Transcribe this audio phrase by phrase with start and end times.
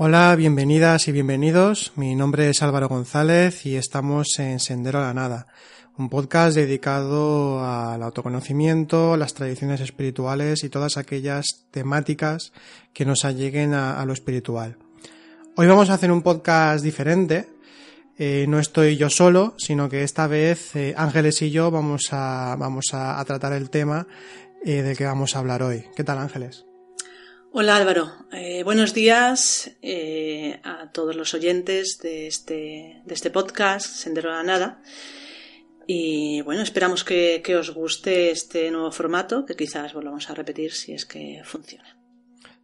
[0.00, 1.90] Hola, bienvenidas y bienvenidos.
[1.96, 5.48] Mi nombre es Álvaro González y estamos en Sendero a la Nada,
[5.96, 12.52] un podcast dedicado al autoconocimiento, las tradiciones espirituales y todas aquellas temáticas
[12.92, 14.76] que nos alleguen a, lo espiritual.
[15.56, 17.48] Hoy vamos a hacer un podcast diferente.
[18.18, 22.54] Eh, no estoy yo solo, sino que esta vez eh, Ángeles y yo vamos a,
[22.56, 24.06] vamos a, tratar el tema
[24.64, 25.86] eh, del que vamos a hablar hoy.
[25.96, 26.67] ¿Qué tal, Ángeles?
[27.50, 33.86] Hola Álvaro, eh, buenos días eh, a todos los oyentes de este, de este podcast,
[33.86, 34.82] Sendero a la Nada.
[35.86, 40.72] Y bueno, esperamos que, que os guste este nuevo formato, que quizás volvamos a repetir
[40.72, 41.97] si es que funciona.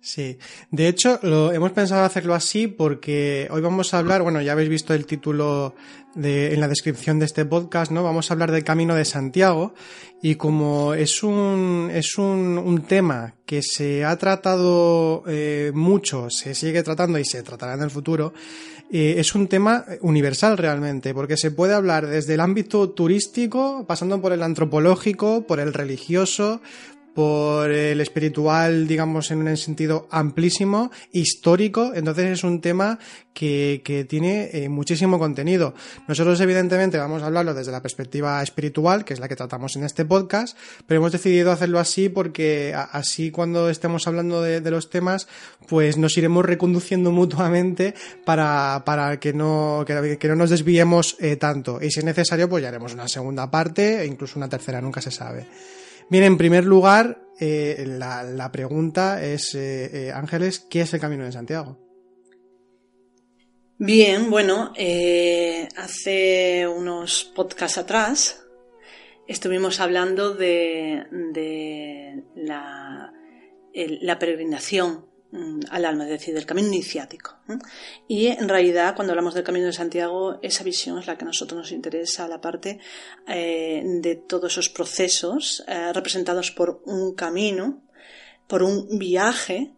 [0.05, 0.37] Sí,
[0.71, 4.69] de hecho lo hemos pensado hacerlo así porque hoy vamos a hablar, bueno, ya habéis
[4.69, 5.75] visto el título
[6.15, 8.05] de, en la descripción de este podcast, ¿no?
[8.05, 9.73] Vamos a hablar del Camino de Santiago
[10.21, 16.55] y como es un es un, un tema que se ha tratado eh, mucho, se
[16.55, 18.35] sigue tratando y se tratará en el futuro,
[18.91, 24.21] eh, es un tema universal realmente, porque se puede hablar desde el ámbito turístico, pasando
[24.21, 26.61] por el antropológico, por el religioso,
[27.15, 32.99] por el espiritual, digamos, en un sentido amplísimo, histórico, entonces es un tema
[33.33, 35.75] que, que tiene eh, muchísimo contenido.
[36.09, 39.85] Nosotros, evidentemente, vamos a hablarlo desde la perspectiva espiritual, que es la que tratamos en
[39.85, 40.57] este podcast,
[40.87, 45.29] pero hemos decidido hacerlo así porque así cuando estemos hablando de, los temas,
[45.69, 51.37] pues nos iremos reconduciendo mutuamente para, para que, no, que, que no nos desviemos eh,
[51.37, 51.79] tanto.
[51.83, 55.01] Y si es necesario, pues ya haremos una segunda parte e incluso una tercera, nunca
[55.01, 55.47] se sabe.
[56.11, 61.25] Bien, en primer lugar, eh, la, pregunta es, eh, eh, Ángeles, ¿qué es el Camino
[61.25, 61.79] de Santiago?
[63.79, 64.73] Bien, bueno,
[65.77, 68.45] hace unos podcasts atrás
[69.27, 73.13] estuvimos hablando de, la,
[73.73, 75.07] la peregrinación
[75.71, 77.37] al alma, es decir, del camino iniciático.
[78.07, 81.27] Y en realidad, cuando hablamos del camino de Santiago, esa visión es la que a
[81.27, 82.79] nosotros nos interesa, la parte
[83.27, 87.83] eh, de todos esos procesos eh, representados por un camino,
[88.47, 89.73] por un viaje,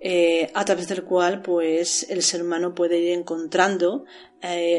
[0.00, 4.04] eh, a través del cual pues el ser humano puede ir encontrando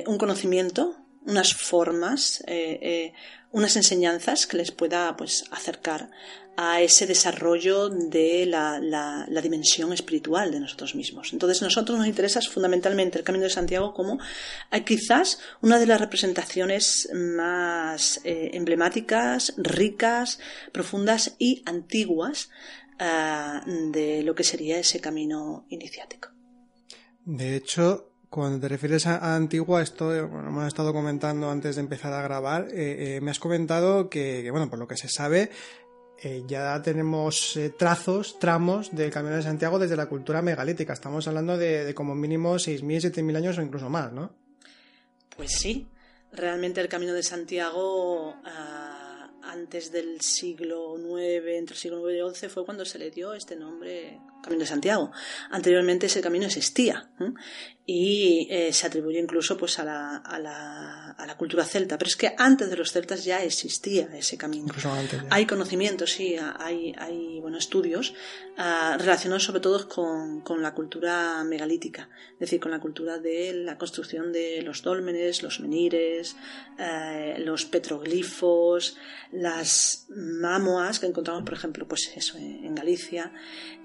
[0.06, 0.96] un conocimiento,
[1.30, 2.44] unas formas,
[3.52, 6.10] unas enseñanzas que les pueda pues acercar
[6.62, 11.32] a ese desarrollo de la, la, dimensión espiritual de nosotros mismos.
[11.32, 14.20] Entonces, a nosotros nos interesa fundamentalmente el Camino de Santiago como
[14.70, 20.40] eh, quizás una de las representaciones más eh, emblemáticas, ricas,
[20.74, 22.50] profundas y antiguas
[23.00, 23.62] eh,
[23.94, 26.28] de lo que sería ese camino iniciático.
[27.24, 32.22] De hecho, cuando te refieres a, Antigua, esto hemos estado comentando antes de empezar a
[32.22, 35.50] grabar, me has comentado que, bueno, por lo que se sabe,
[36.22, 40.92] eh, ya tenemos eh, trazos, tramos del Camino de Santiago desde la cultura megalítica.
[40.92, 44.34] Estamos hablando de, como mínimo 6.000, 7.000 años o incluso más, ¿no?
[45.38, 45.88] Pues sí,
[46.34, 52.36] realmente el Camino de Santiago ah, antes del siglo IX, entre el siglo IX y
[52.36, 55.12] XI, fue cuando se le dio este nombre Camino de Santiago.
[55.50, 57.10] Anteriormente ese camino existía
[57.92, 61.98] y eh, se atribuye incluso pues a la, a, la, a la, cultura celta.
[61.98, 64.72] Pero es que antes de los celtas ya existía ese camino.
[65.32, 68.14] Hay conocimientos, sí, hay, hay bueno, estudios
[68.60, 73.54] uh, relacionados sobre todo con, con, la cultura megalítica, es decir, con la cultura de
[73.54, 76.36] la construcción de los dólmenes, los menires,
[76.78, 78.98] uh, los petroglifos,
[79.32, 83.32] las mamoas que encontramos, por ejemplo, pues eso, en Galicia,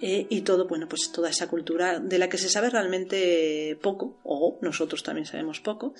[0.00, 3.93] eh, y todo, bueno, pues toda esa cultura de la que se sabe realmente poco
[4.22, 5.94] o nosotros también sabemos poco,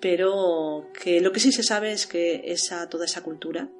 [0.00, 3.70] pero que lo que sí se sabe es que esa, toda esa cultura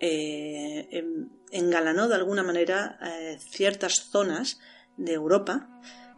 [0.00, 4.58] eh, em, engalanó de alguna manera eh, ciertas zonas
[4.96, 5.68] de Europa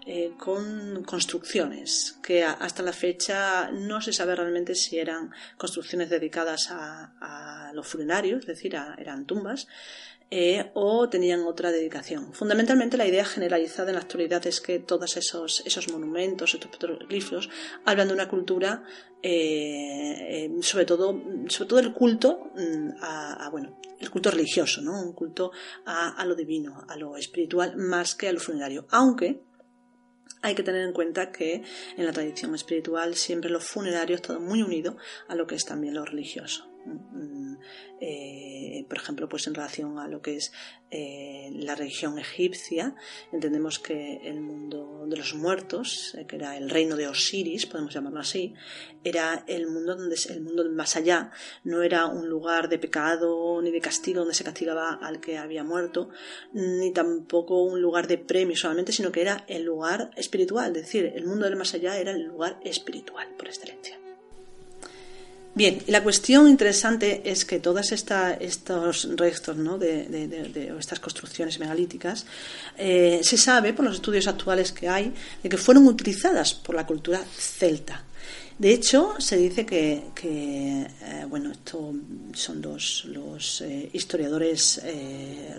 [0.07, 6.71] eh, con construcciones que hasta la fecha no se sabe realmente si eran construcciones dedicadas
[6.71, 9.67] a, a los funerarios, es decir, eran tumbas,
[10.31, 12.33] eh, o tenían otra dedicación.
[12.33, 17.51] Fundamentalmente la idea generalizada en la actualidad es que todos esos, esos monumentos, estos petroglifos,
[17.85, 18.83] hablan de una cultura,
[19.23, 25.01] eh, eh, sobre, todo, sobre todo el culto mm, a, bueno, el culto religioso, ¿no?
[25.01, 25.53] un culto
[25.85, 28.87] a, a lo divino, a lo espiritual, más que a lo funerario.
[28.91, 29.43] Aunque
[30.43, 31.63] hay que tener en cuenta que
[31.97, 34.97] en la tradición espiritual siempre lo funerario está muy unido
[35.29, 36.74] a lo que es también lo religioso.
[36.87, 37.57] Mm,
[38.01, 40.53] eh, por ejemplo, pues en relación a lo que es
[40.91, 42.95] eh, la religión egipcia,
[43.33, 47.95] entendemos que el mundo de los muertos, eh, que era el reino de Osiris, podemos
[47.95, 48.55] llamarlo así,
[49.03, 51.31] era el mundo donde el mundo más allá,
[51.65, 55.65] no era un lugar de pecado ni de castigo donde se castigaba al que había
[55.65, 56.11] muerto,
[56.53, 61.13] ni tampoco un lugar de premio solamente, sino que era el lugar espiritual, es decir,
[61.15, 64.04] el mundo del más allá era el lugar espiritual por excelencia.
[65.57, 69.79] Bien, la cuestión interesante es que todos estos restos ¿no?
[69.79, 72.27] de, estas construcciones megalíticas
[72.77, 75.15] eh, se sabe por los estudios actuales que hay
[75.45, 78.03] de que fueron utilizadas por la cultura celta.
[78.59, 80.87] De hecho, se dice que, eh,
[81.29, 81.93] bueno, esto
[82.33, 84.83] son los, los eh, historiadores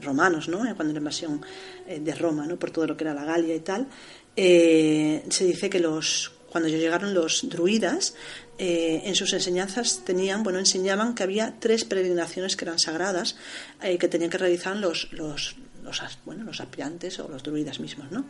[0.02, 0.60] romanos, ¿no?
[0.76, 1.42] cuando la invasión
[1.88, 2.58] de Roma, ¿no?
[2.58, 3.88] por todo lo que era la Galia y tal,
[4.36, 8.16] se dice que los cuando llegaron los druidas,
[8.58, 13.36] eh, en sus enseñanzas tenían, bueno, enseñaban que había tres peregrinaciones que eran sagradas
[13.82, 15.58] eh, que tenían que realizar los, los,
[16.24, 18.26] bueno, los aspirantes o los druidas mismos, ¿no?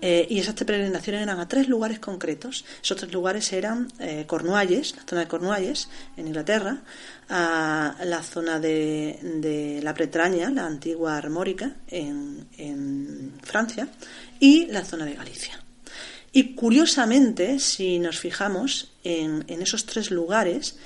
[0.00, 2.64] Eh, y esas peregrinaciones eran a tres lugares concretos.
[2.80, 3.88] Esos tres lugares eran
[4.26, 6.82] Cornualles, la zona de Cornualles, en Inglaterra,
[7.28, 13.88] la zona de, la Bretaña, la antigua Armórica, en, en Francia,
[14.38, 15.65] y la zona de Galicia.
[16.36, 20.76] Y curiosamente, si nos fijamos en, esos tres lugares,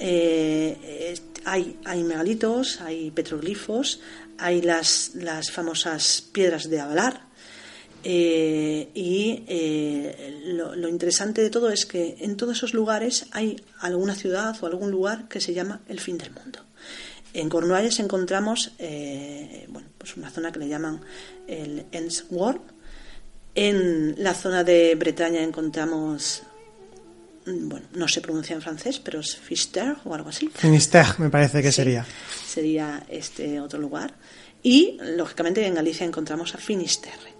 [0.00, 1.14] eh,
[1.44, 4.00] hay, hay, megalitos, hay petroglifos,
[4.38, 7.28] hay las, las famosas piedras de Avalar.
[8.02, 14.16] Eh, y eh, lo, interesante de todo es que en todos esos lugares hay alguna
[14.16, 16.58] ciudad o algún lugar que se llama el fin del mundo.
[17.34, 18.72] En Cornualles encontramos
[19.68, 21.02] bueno, pues una zona que le llaman
[21.46, 22.77] el Ends World,
[23.54, 26.42] en la zona de Bretaña encontramos,
[27.46, 30.48] mm, bueno, no se pronuncia en francés, pero es Fister o algo así.
[30.54, 32.06] Finisterre, me parece que sería.
[32.46, 34.14] Sería este otro lugar.
[34.62, 37.32] Y, lógicamente, en Galicia encontramos a Finisterre,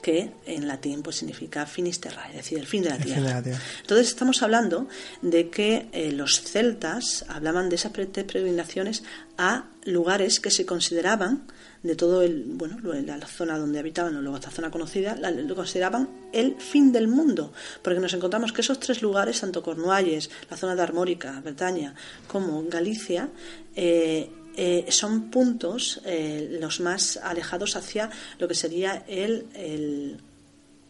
[0.00, 3.42] que en latín pues significa Finisterra, es decir, el fin de la, tierra.
[3.80, 4.88] Entonces estamos hablando
[5.22, 9.02] de que eh, los celtas hablaban de esas peregrinaciones
[9.36, 11.46] a lugares que se consideraban
[11.82, 16.08] de todo el, bueno, la, zona donde habitaban, o luego esta zona conocida, lo consideraban
[16.32, 17.52] el fin del mundo,
[17.82, 21.94] porque nos encontramos que esos tres lugares, tanto Cornualles, la zona de Armórica, Bretaña,
[22.26, 23.28] como Galicia,
[23.76, 28.10] eh, eh, son puntos eh, los más alejados hacia
[28.40, 30.18] lo que sería el, el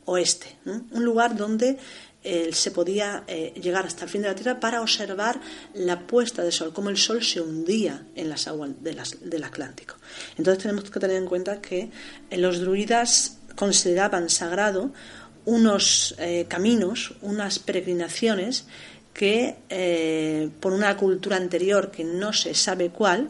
[0.07, 1.77] oeste, un lugar donde
[2.23, 5.41] se podía eh, llegar hasta el fin de la Tierra para observar
[5.75, 9.97] la puesta de sol, cómo el sol se hundía en las aguas del Atlántico.
[10.37, 11.91] Entonces tenemos que tener en cuenta que
[12.31, 14.93] eh, los druidas consideraban sagrado
[15.45, 18.67] unos eh, caminos, unas peregrinaciones
[19.15, 19.57] que
[20.61, 23.29] por una cultura anterior que no se sabe cuál,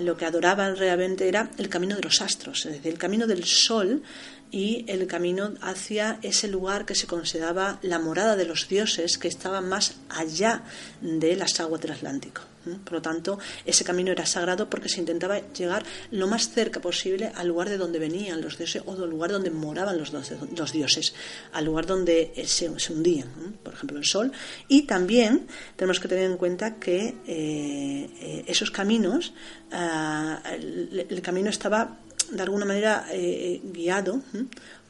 [0.00, 3.44] lo que adoraban realmente era el camino de los astros, es decir, el camino del
[3.44, 4.02] sol
[4.54, 9.26] y el camino hacia ese lugar que se consideraba la morada de los dioses que
[9.26, 10.62] estaba más allá
[11.00, 12.42] de las aguas del Atlántico.
[12.84, 17.32] Por lo tanto, ese camino era sagrado porque se intentaba llegar lo más cerca posible
[17.34, 21.14] al lugar de donde venían los dioses o del lugar donde moraban los, los dioses,
[21.52, 24.30] al lugar donde se, hundían, por ejemplo, el sol.
[24.68, 29.34] Y también tenemos que tener en cuenta que eh, eh, esos caminos,
[29.72, 31.98] ah, el camino estaba
[32.34, 34.20] de alguna manera eh, guiado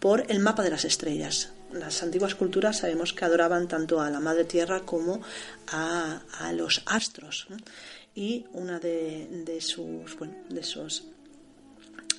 [0.01, 1.51] por el mapa de las estrellas.
[1.73, 5.21] Las antiguas culturas sabemos que adoraban tanto a la Madre Tierra como
[5.69, 7.49] a, los astros.
[8.15, 11.05] Y una de, sus, bueno, de sus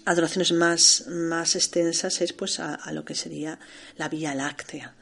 [0.04, 3.58] adoraciones más, más extensas es pues a, lo que sería
[3.98, 4.94] la Vía Láctea.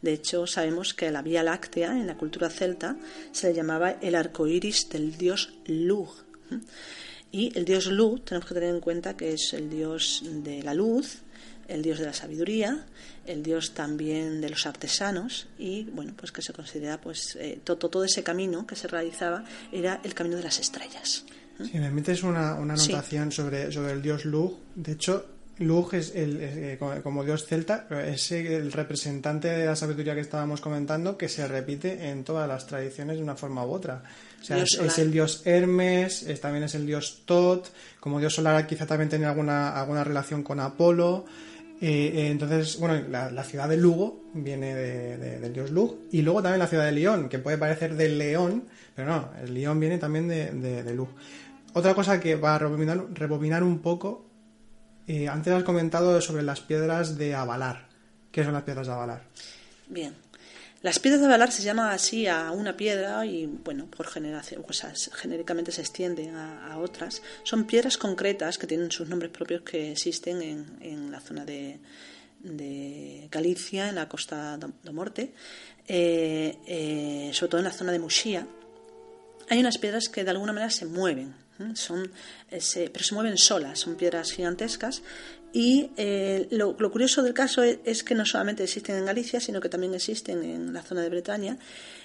[0.00, 2.96] De hecho, sabemos que la Vía Láctea en la cultura celta
[3.32, 6.14] se le llamaba el arco iris del dios Lug.
[7.36, 10.72] Y el dios Lu tenemos que tener en cuenta que es el dios de la
[10.72, 11.18] luz,
[11.68, 12.86] el dios de la sabiduría,
[13.26, 17.90] el dios también de los artesanos y bueno, pues que se considera pues eh, todo,
[17.90, 21.26] todo ese camino que se realizaba era el camino de las estrellas.
[21.62, 25.26] Si me metes una, una anotación sobre, sobre el dios Lu, de hecho,
[25.58, 30.62] Lug es el, eh, como dios celta, es el representante de la sabiduría que estábamos
[30.62, 34.02] comentando que se repite en todas las tradiciones de una forma u otra.
[34.46, 39.08] Sea, es, el dios Hermes, también es el dios Tot, como dios solar quizá también
[39.08, 41.24] tiene alguna, alguna relación con Apolo.
[41.80, 45.98] Eh, eh, entonces, bueno, la, ciudad de Lugo viene del dios Lug.
[46.12, 49.52] Y luego también la ciudad de León, que puede parecer del león, pero no, el
[49.52, 51.08] león viene también de, de, Lug.
[51.74, 54.26] Otra cosa que va a rebobinar, un poco,
[55.08, 57.88] eh, antes has comentado sobre las piedras de Avalar.
[58.30, 59.24] ¿Qué son las piedras de Avalar?
[59.88, 60.14] Bien,
[60.86, 64.84] Las piedras de Avalar se llama así a una piedra y, bueno, por generación, pues
[65.14, 67.22] genéricamente se extienden a, otras.
[67.42, 70.40] Son piedras concretas que tienen sus nombres propios que existen
[70.80, 71.80] en, la zona de,
[73.32, 75.32] Galicia, en la costa de Morte,
[75.88, 78.46] eh, eh, sobre todo en la zona de Muxía.
[79.48, 81.34] Hay unas piedras que de alguna manera se mueven,
[81.74, 82.12] son,
[82.48, 85.02] pero se mueven solas, son piedras gigantescas
[85.56, 89.70] y eh, lo, curioso del caso es, que no solamente existen en Galicia, sino que
[89.70, 91.56] también existen en la zona de Bretaña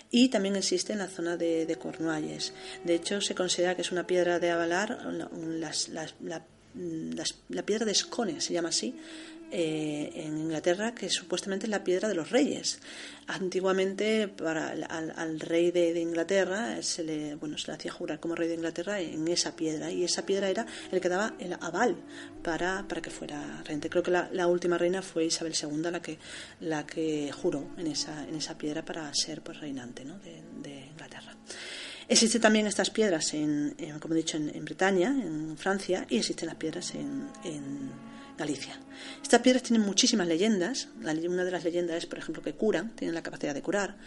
[0.09, 2.53] y también existe en la zona de, de Cornualles.
[2.85, 5.25] De hecho, se considera que es una piedra de avalar, la,
[7.65, 8.95] piedra de Scone se llama así,
[9.53, 12.79] eh, en Inglaterra, que supuestamente es la piedra de los reyes.
[13.27, 18.47] Antiguamente, para, al, rey de, Inglaterra se le, bueno, se le hacía jurar como rey
[18.47, 21.97] de Inglaterra en esa piedra, y esa piedra era el que daba el aval
[22.41, 23.77] para, para que fuera rey.
[23.81, 26.17] Creo que la, última reina fue Isabel II la que,
[26.61, 30.17] la que juró en esa, en esa piedra para ser pues, reinante ¿no?
[30.19, 31.35] de, Inglaterra.
[32.07, 36.55] Existen también estas piedras, en, como he dicho, en, Bretaña, en Francia, y existen las
[36.55, 38.10] piedras en
[38.41, 38.75] Galicia.
[39.21, 40.87] Estas piedras tienen muchísimas leyendas.
[40.99, 43.97] Una de las leyendas es, por ejemplo, que curan, tienen la capacidad de curar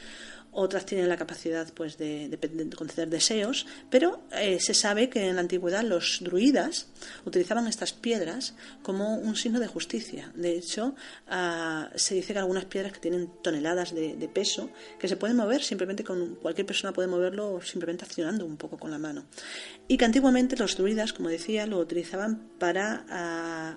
[0.55, 2.39] otras tienen la capacidad pues, de,
[2.77, 6.87] conceder deseos, pero eh, se sabe que en la antigüedad los druidas
[7.25, 10.33] utilizaban estas piedras como un signo de justicia.
[10.35, 10.95] De hecho,
[11.29, 15.63] ah, se dice que algunas piedras que tienen toneladas de, peso, que se pueden mover
[15.63, 19.27] simplemente con cualquier persona puede moverlo simplemente accionando un poco con la mano.
[19.87, 23.77] Y que antiguamente los druidas, como decía, lo utilizaban para ah,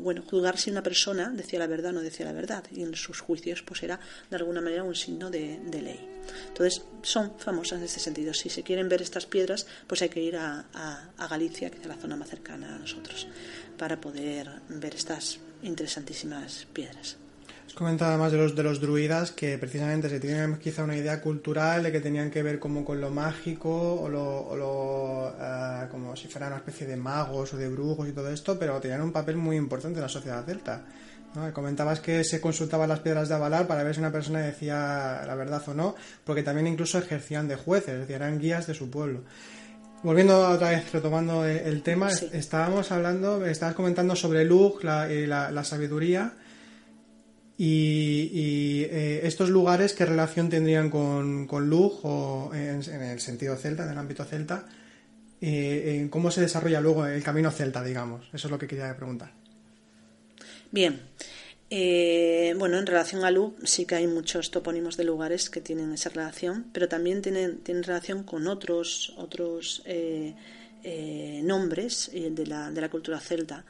[0.00, 2.64] bueno, juzgar si una persona decía la verdad o no decía la verdad.
[2.72, 4.00] Y en sus juicios pues era
[4.30, 5.97] de alguna manera un signo de ley.
[6.48, 8.34] Entonces, son famosas en este sentido.
[8.34, 10.64] Si se quieren ver estas piedras, pues hay que ir a,
[11.30, 13.28] Galicia, que es la zona más cercana a nosotros,
[13.76, 17.16] para poder ver estas interesantísimas piedras.
[17.66, 21.20] Has comentado además de los, de los druidas que precisamente se tienen quizá una idea
[21.20, 26.28] cultural de que tenían que ver como con lo mágico o lo, eh, como si
[26.28, 29.36] fuera una especie de magos o de brujos y todo esto, pero tenían un papel
[29.36, 30.82] muy importante en la sociedad celta.
[31.52, 35.34] Comentabas que se consultaban las piedras de avalar para ver si una persona decía la
[35.34, 35.94] verdad o no,
[36.24, 39.22] porque también incluso ejercían de jueces, es decir, eran guías de su pueblo.
[40.02, 45.64] Volviendo otra vez, retomando el tema, estábamos hablando, estabas comentando sobre Lug, la, y la,
[45.64, 46.34] sabiduría
[47.56, 53.84] y, eh, estos lugares, ¿qué relación tendrían con, con Lug o en, el sentido celta,
[53.84, 54.66] en el ámbito celta?
[55.40, 58.28] Eh, ¿Cómo se desarrolla luego el camino celta, digamos?
[58.32, 59.37] Eso es lo que quería preguntar.
[60.70, 61.00] Bien.
[61.70, 65.92] Eh, bueno, en relación a Lu, sí que hay muchos topónimos de lugares que tienen
[65.92, 70.34] esa relación, pero también tienen, tienen relación con otros, otros eh,
[70.82, 73.64] eh, nombres de la, de la cultura celta.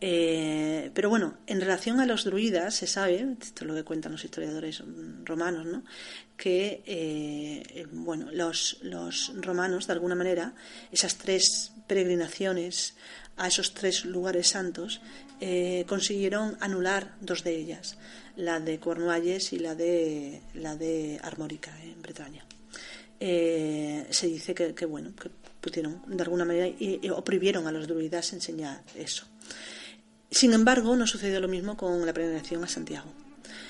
[0.00, 4.24] pero bueno, en relación a los druidas se sabe, esto es lo que cuentan los
[4.24, 4.82] historiadores
[5.24, 5.84] romanos, ¿no?
[6.36, 10.54] que bueno, los, los romanos, de alguna manera,
[10.92, 12.94] esas tres peregrinaciones
[13.38, 15.00] a esos tres lugares santos,
[15.40, 17.96] eh, consiguieron anular dos de ellas,
[18.36, 22.44] la de Cornualles y la de, la de Armórica, en Bretaña.
[23.20, 25.30] Eh, se dice que, bueno, que
[25.60, 29.26] pudieron de alguna manera y, y, prohibieron a los druidas enseñar eso.
[30.30, 33.10] Sin embargo, no sucedió lo mismo con la peregrinación a Santiago.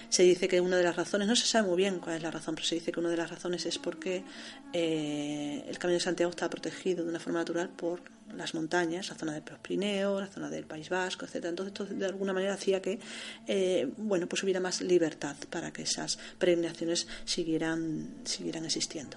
[0.08, 2.30] Se dice que una de las razones, no se sabe muy bien cuál es la
[2.30, 4.24] razón, pero se dice que una de las razones es porque
[4.72, 8.00] eh, el Camino de Santiago está protegido de una forma natural por
[8.36, 11.50] las montañas, la zona del Pirineos, la zona del País Vasco, etcétera.
[11.50, 12.98] Entonces, esto de alguna manera hacía que,
[13.46, 19.16] eh, bueno, pues hubiera más libertad para que esas peregrinaciones siguieran, siguieran existiendo.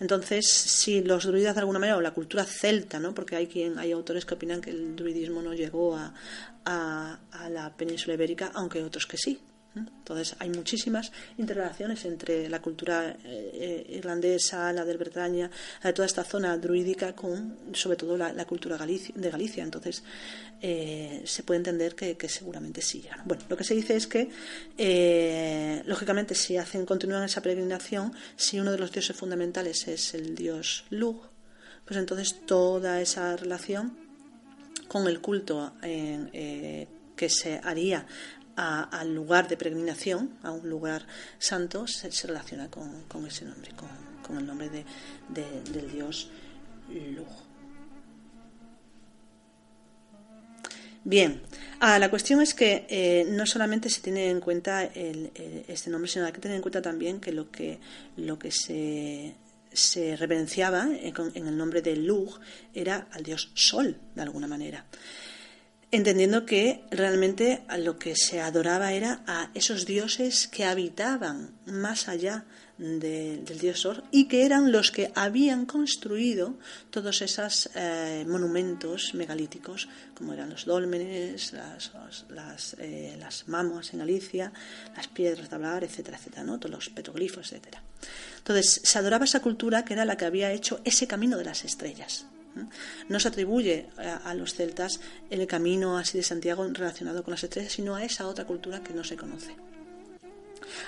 [0.00, 3.14] Entonces, si los druidas de alguna manera, o la cultura celta, ¿no?
[3.14, 6.12] porque hay quien, hay autores que opinan que el druidismo no llegó a,
[6.64, 9.38] a la península ibérica, aunque otros que sí,
[9.76, 15.50] entonces hay muchísimas interrelaciones entre la cultura eh, eh, irlandesa, la de Bretaña,
[15.82, 19.64] de toda esta zona druídica con sobre todo la, cultura de Galicia.
[19.64, 20.04] Entonces
[20.60, 23.04] eh, se puede entender que, seguramente sí.
[23.24, 28.70] Bueno, lo que se dice es que lógicamente si hacen continúan esa peregrinación, si uno
[28.70, 31.20] de los dioses fundamentales es el dios Lug,
[31.84, 33.96] pues entonces toda esa relación
[34.86, 38.06] con el culto que se haría
[38.56, 41.06] al lugar de peregrinación, a un lugar
[41.38, 43.70] santo, se, relaciona con, ese nombre,
[44.22, 44.84] con, el nombre de,
[45.72, 46.30] del dios
[46.88, 47.26] Lug.
[51.06, 51.42] Bien,
[51.80, 56.24] ah, la cuestión es que eh, no solamente se tiene en cuenta este nombre, sino
[56.24, 57.78] hay que tener en cuenta también que lo que,
[58.16, 59.34] lo que se,
[59.74, 62.40] se reverenciaba en, el nombre de Lug
[62.72, 64.86] era al dios Sol, de alguna manera.
[65.94, 72.44] Entendiendo que realmente lo que se adoraba era a esos dioses que habitaban más allá
[72.78, 76.54] del dios Sor y que eran los que habían construido
[76.90, 81.92] todos esos eh, monumentos megalíticos, como eran los dólmenes, las,
[82.30, 84.52] las, eh, las mamuas en Galicia,
[84.96, 86.58] las piedras de hablar, etcétera, etcétera, ¿no?
[86.58, 87.82] todos los petroglifos, etcétera.
[88.38, 91.64] Entonces, se adoraba esa cultura que era la que había hecho ese camino de las
[91.64, 92.26] estrellas.
[93.08, 97.72] No se atribuye a, los celtas el camino así de Santiago relacionado con las estrellas,
[97.72, 99.56] sino a esa otra cultura que no se conoce.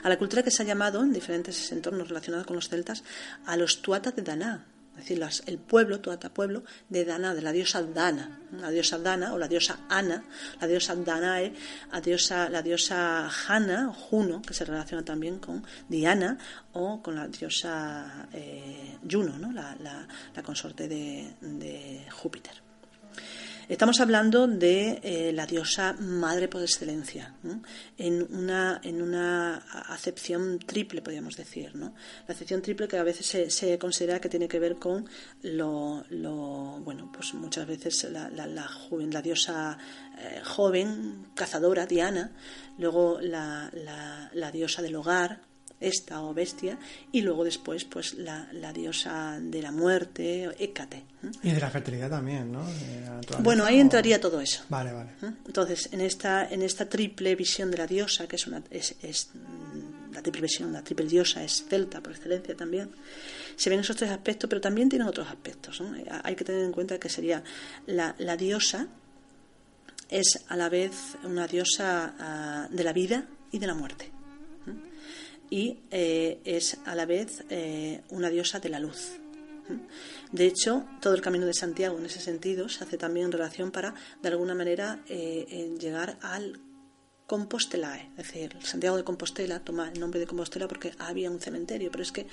[0.02, 3.04] A la cultura que se ha llamado, en diferentes entornos relacionados con los celtas,
[3.44, 4.64] a los tuatas de Daná,
[4.98, 9.34] es decir, el pueblo, Tuata pueblo, de Dana, de la diosa Dana, la diosa Dana
[9.34, 10.24] o la diosa Ana,
[10.60, 11.52] la diosa Danae,
[11.92, 16.38] la diosa, la diosa Jana o Juno, que se relaciona también con Diana
[16.72, 19.52] o con la diosa eh, Juno, ¿no?
[19.52, 20.06] la,
[20.42, 22.65] consorte de Júpiter.
[23.68, 27.34] Estamos hablando de eh, la diosa madre por excelencia,
[27.98, 31.74] en, una, en una acepción triple, podríamos decir.
[31.74, 31.92] ¿no?
[32.28, 35.08] La acepción triple que a veces se, considera que tiene que ver con
[35.42, 36.04] lo,
[36.84, 39.76] bueno, pues muchas veces la, la diosa
[40.16, 42.30] eh, joven, cazadora, Diana,
[42.78, 43.68] luego la,
[44.32, 45.40] la diosa del hogar,
[45.80, 46.78] esta o bestia,
[47.12, 51.04] y luego después pues la, diosa de la muerte, Hécate.
[51.42, 52.64] Y de la fertilidad también, ¿no?
[53.40, 54.62] Bueno, ahí entraría todo eso.
[54.68, 55.10] Vale, vale.
[55.46, 59.30] Entonces, en esta, en esta triple visión de la diosa, que es una es, es
[59.34, 62.90] mm, la triple visión, la triple diosa es celta por excelencia también,
[63.56, 65.82] se ven esos tres aspectos, pero también tienen otros aspectos.
[66.22, 67.42] Hay que tener en cuenta que sería
[67.86, 68.88] la, la diosa
[70.08, 74.15] es a la vez una diosa ah, de la vida y de la muerte
[75.50, 79.12] y eh, es a la vez eh, una diosa de la luz.
[80.30, 83.72] De hecho, todo el camino de Santiago en ese sentido se hace también en relación
[83.72, 86.60] para, de alguna manera, eh, llegar al
[87.26, 91.90] Compostelae, es decir, Santiago de Compostela toma el nombre de Compostela porque había un cementerio,
[91.90, 92.28] pero es que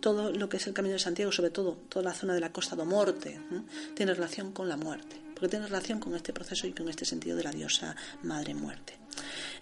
[0.00, 2.52] todo lo que es el Camino de Santiago, sobre todo toda la zona de la
[2.52, 3.40] Costa do Morte,
[3.94, 7.34] tiene relación con la muerte, porque tiene relación con este proceso y con este sentido
[7.34, 8.99] de la diosa Madre Muerte.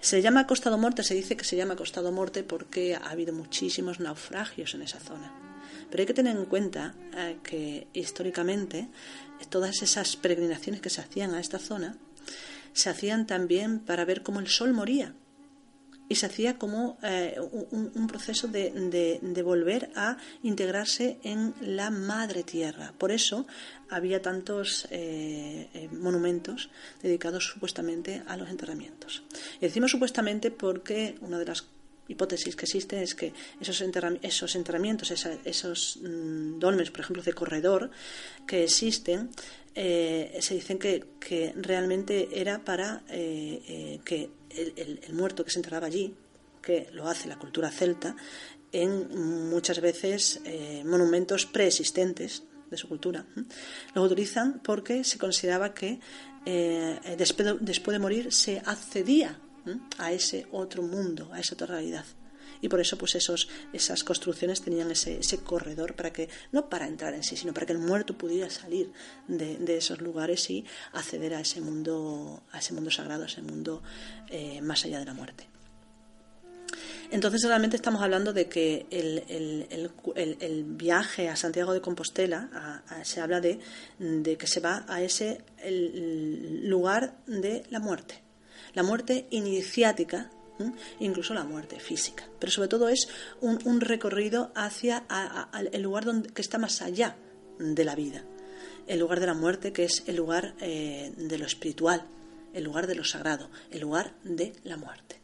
[0.01, 3.11] Se llama Costa do Morte, se dice que se llama Costa do Morte porque ha
[3.11, 5.33] habido muchísimos naufragios en esa zona.
[5.91, 8.89] Pero hay que tener en cuenta eh, que históricamente
[9.49, 11.97] todas esas peregrinaciones que se hacían a esta zona
[12.73, 15.15] se hacían también para ver cómo el sol moría
[16.09, 17.39] y se hacía como eh,
[17.71, 22.95] un, proceso de, volver a integrarse en la madre tierra.
[22.97, 23.47] Por eso
[23.91, 26.71] había tantos eh, eh, monumentos
[27.03, 29.23] dedicados supuestamente a los enterramientos.
[29.59, 31.67] Y decimos supuestamente porque una de las
[32.09, 33.85] hipótesis que existe es que esos,
[34.23, 37.91] esos enterramientos, esos mm, dolmes, por ejemplo, de corredor
[38.47, 39.31] que existen,
[39.75, 46.15] se dicen que, que, realmente era para que el, muerto que se enterraba allí,
[46.63, 48.17] que lo hace la cultura celta,
[48.73, 53.25] en muchas veces eh, monumentos preexistentes de su cultura.
[53.95, 56.01] Lo utilizan porque se consideraba que
[56.45, 59.39] eh, después, de, morir se accedía
[59.99, 62.05] a ese otro mundo, a esa otra realidad
[62.61, 66.87] y por eso pues esos, esas construcciones tenían ese, ese corredor para que, no para
[66.87, 68.93] entrar en sí, sino para que el muerto pudiera salir
[69.27, 73.83] de, esos lugares y acceder a ese mundo, a ese mundo sagrado, a ese mundo
[74.29, 75.47] eh, más allá de la muerte.
[77.11, 79.25] Entonces realmente estamos hablando de que el,
[80.15, 83.59] el, viaje a Santiago de Compostela se habla de,
[83.99, 85.41] de, que se va a ese
[86.65, 88.21] lugar de la muerte,
[88.75, 90.31] la muerte iniciática
[91.01, 92.29] incluso la muerte física.
[92.39, 93.09] Pero sobre todo es
[93.41, 95.05] un, recorrido hacia
[95.73, 97.17] el lugar donde, que está más allá
[97.59, 98.25] de la vida,
[98.87, 102.07] el lugar de la muerte que es el lugar eh, de lo espiritual,
[102.55, 105.21] el lugar de lo sagrado, el lugar de la muerte.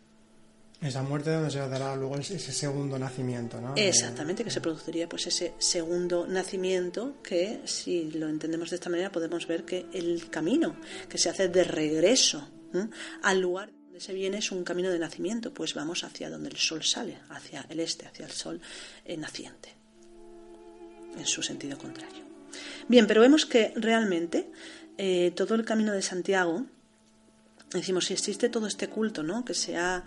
[0.80, 3.72] Esa muerte donde se dará luego ese segundo nacimiento, ¿no?
[3.74, 9.10] Exactamente, que se produciría pues ese segundo nacimiento que, si lo entendemos de esta manera,
[9.10, 10.76] podemos ver que el camino
[11.08, 12.46] que se hace de regreso
[13.22, 16.82] al lugar se viene es un camino de nacimiento, pues vamos hacia donde el sol
[16.82, 18.60] sale, hacia el este, hacia el sol
[19.04, 19.70] eh, naciente,
[21.16, 22.24] en su sentido contrario.
[22.88, 24.50] Bien, pero vemos que realmente
[24.98, 26.66] eh, todo el camino de Santiago,
[27.72, 29.44] decimos, si existe todo este culto, ¿no?
[29.44, 30.04] que se ha,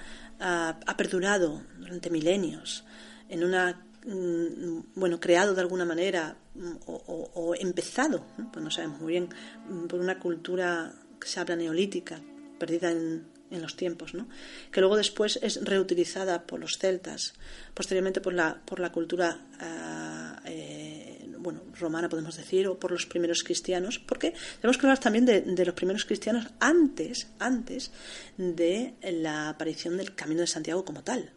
[0.97, 2.83] perdurado durante milenios,
[3.29, 9.13] en una mm, bueno, creado de alguna manera mm, o, empezado, pues no sabemos muy
[9.13, 9.29] bien,
[9.69, 12.21] mm, por una cultura que se habla neolítica,
[12.59, 14.27] perdida en, en los tiempos, ¿no?
[14.71, 17.33] que luego después es reutilizada por los celtas,
[17.73, 23.05] posteriormente por la, por la cultura ah, eh, bueno, romana podemos decir, o por los
[23.05, 27.91] primeros cristianos, porque tenemos que hablar también de, de los primeros cristianos antes, antes
[28.37, 31.31] de la aparición del Camino de Santiago como tal.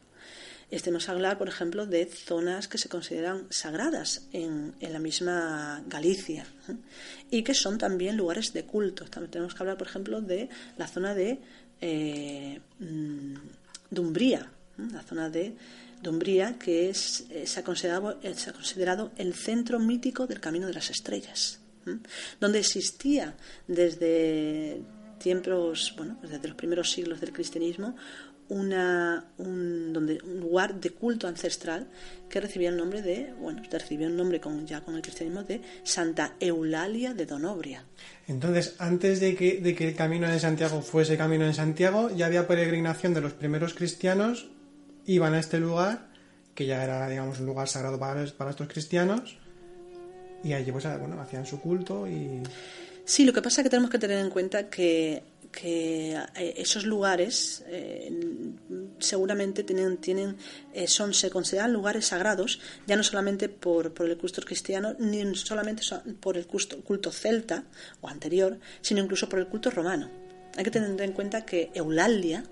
[0.70, 5.83] Tenemos que hablar, por ejemplo, de zonas que se consideran sagradas en, en la misma
[5.88, 6.77] Galicia ¿eh?
[7.29, 9.05] y que son también lugares de culto.
[9.07, 11.40] También tenemos que hablar, por ejemplo, de la zona de
[11.80, 13.34] eh, mm,
[13.90, 14.82] Dumbría, ¿eh?
[14.92, 15.54] la zona de
[16.02, 20.74] Dumbría, que es, se, ha considerado, se ha considerado el centro mítico del Camino de
[20.74, 21.60] las Estrellas,
[22.40, 23.34] donde existía
[23.66, 24.80] desde
[25.18, 27.94] tiempos, bueno, desde los primeros siglos del cristianismo,
[28.50, 31.86] una, un, donde, un lugar de culto ancestral
[32.28, 35.62] que recibía el nombre de, bueno, recibió el nombre con, ya con el cristianismo de
[35.84, 37.84] Santa Eulalia de Donobria.
[38.26, 42.26] Entonces, antes de que, de que el camino de Santiago fuese camino de Santiago, ya
[42.26, 44.50] había peregrinación de los primeros cristianos,
[45.06, 46.08] iban a este lugar,
[46.54, 49.38] que ya era, digamos, un lugar sagrado para, para estos cristianos,
[50.42, 52.42] y allí, pues, bueno, hacían su culto y...
[53.04, 56.84] Sí, lo que pasa es que tenemos que tener en cuenta que que eh, esos
[56.84, 58.10] lugares eh,
[58.98, 60.36] seguramente tienen, tienen
[60.72, 65.34] eh, son se consideran lugares sagrados ya no solamente por, por el culto cristiano ni
[65.34, 65.82] solamente
[66.20, 67.64] por el culto, culto celta
[68.00, 70.08] o anterior sino incluso por el culto romano.
[70.56, 72.44] Hay que tener en cuenta que Eulalia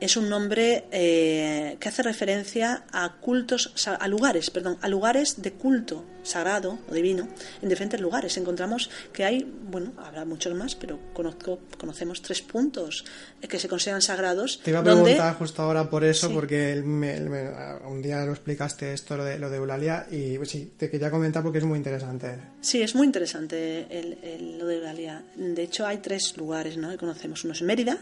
[0.00, 5.52] es un nombre eh, que hace referencia a cultos, a lugares, perdón, a lugares de
[5.52, 7.28] culto sagrado o divino
[7.62, 8.36] en diferentes lugares.
[8.36, 13.04] Encontramos que hay, bueno, habrá muchos más, pero conozco, conocemos tres puntos
[13.40, 14.60] que se consideran sagrados.
[14.62, 19.24] Te iba a preguntar justo ahora por eso, porque un día lo explicaste esto, lo
[19.24, 22.36] de, lo de Eulalia, y pues sí, te quería comentar porque es muy interesante.
[22.60, 25.22] Sí, es muy interesante el, lo de Eulalia.
[25.36, 26.90] De hecho, hay tres lugares ¿no?
[26.90, 27.44] que conocemos.
[27.44, 27.98] Uno es Mérida,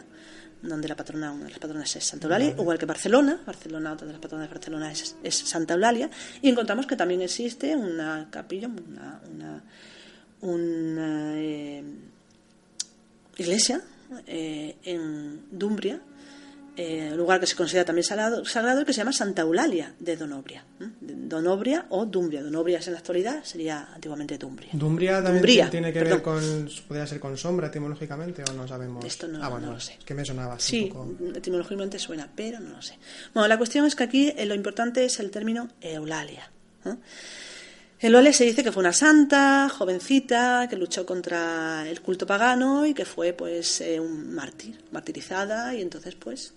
[0.65, 4.07] donde la patrona, una de las patronas es Santa Eulalia, igual que Barcelona, Barcelona, otra
[4.07, 6.11] de las patronas de Barcelona es, Santa Eulalia,
[6.43, 9.63] y encontramos que también existe una capilla, una,
[10.41, 11.85] una, eh,
[13.37, 13.83] iglesia
[14.27, 16.01] eh, en Dumbria,
[16.77, 20.65] eh, lugar que se considera también sagrado, sagrado que se llama Santa Eulalia de Donobria.
[21.01, 22.43] Donobria o Dumbria.
[22.43, 24.71] Donobria es en la actualidad, sería antiguamente Dumbria.
[24.73, 29.05] ¿Dumbria también tiene que ver con, podría ser con sombra etimológicamente o no sabemos?
[29.05, 29.99] Esto no, ah, lo sé.
[30.05, 30.93] Que me sonaba Sí,
[31.35, 32.99] etimológicamente suena, pero no lo sé.
[33.33, 36.51] Bueno, la cuestión es que aquí eh, lo importante es el término Eulalia.
[38.01, 42.93] Eulalia se dice que fue una santa, jovencita, que luchó contra el culto pagano y
[42.93, 45.75] que fue pues eh, un mártir, martirizada.
[45.75, 46.55] Y entonces pues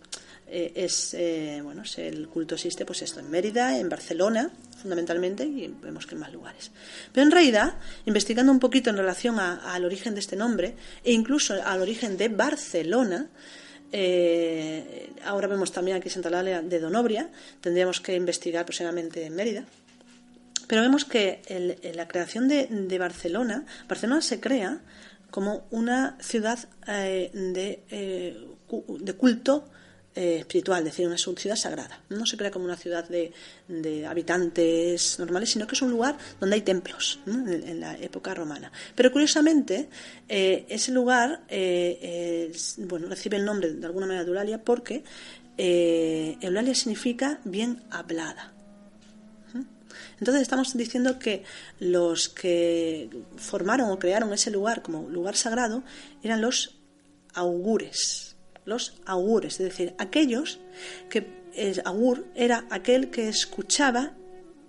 [0.50, 4.50] eh, es eh, bueno el culto existe pues esto en Mérida en Barcelona
[4.82, 6.72] fundamentalmente y vemos que en más lugares.
[7.12, 7.74] Pero en realidad
[8.06, 12.30] investigando un poquito en relación al origen de este nombre e incluso al origen de
[12.30, 13.28] Barcelona
[13.92, 19.66] eh, ahora vemos también aquí Santa Eulalia de Donobria tendríamos que investigar próximamente en Mérida
[20.68, 21.42] pero vemos que
[21.96, 24.80] la creación de, de, Barcelona Barcelona se crea
[25.32, 27.32] como una ciudad de,
[29.00, 29.70] de culto
[30.20, 32.02] eh, espiritual, es decir, una ciudad sagrada.
[32.10, 33.32] No se crea como una ciudad de,
[34.08, 38.72] habitantes normales, sino que es un lugar donde hay templos en, la época romana.
[38.96, 39.90] Pero curiosamente,
[40.28, 45.04] eh, ese lugar eh, bueno, recibe el nombre de alguna manera de Eulalia porque
[45.56, 48.57] Eulalia significa bien hablada.
[50.20, 51.44] Entonces estamos diciendo que
[51.80, 55.84] los que formaron o crearon ese lugar como lugar sagrado
[56.24, 56.76] eran los
[57.34, 58.28] augures
[58.68, 60.60] los augures, es decir, aquellos
[61.10, 64.12] que el augur era aquel que escuchaba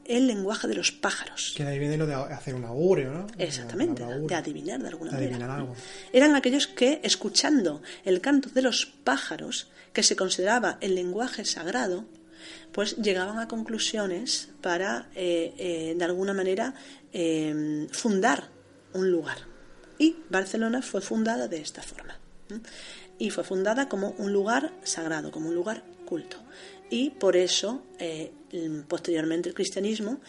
[0.06, 1.52] el lenguaje de los pájaros.
[1.54, 3.26] Que de ahí viene lo de hacer un augurio, ¿no?
[3.36, 5.66] Exactamente, de adivinar de alguna manera.
[6.12, 12.06] Eran aquellos que, escuchando el canto de los pájaros, que se consideraba el lenguaje sagrado,
[12.72, 16.74] pues llegaban a conclusiones para, eh, eh, de alguna manera,
[17.12, 18.48] eh, fundar
[18.92, 19.38] un lugar.
[19.98, 22.18] Y Barcelona fue fundada de esta forma
[23.18, 26.38] y fue fundada como un lugar sagrado, como un lugar culto.
[26.88, 27.82] Y por eso,
[28.86, 30.20] posteriormente, el cristianismo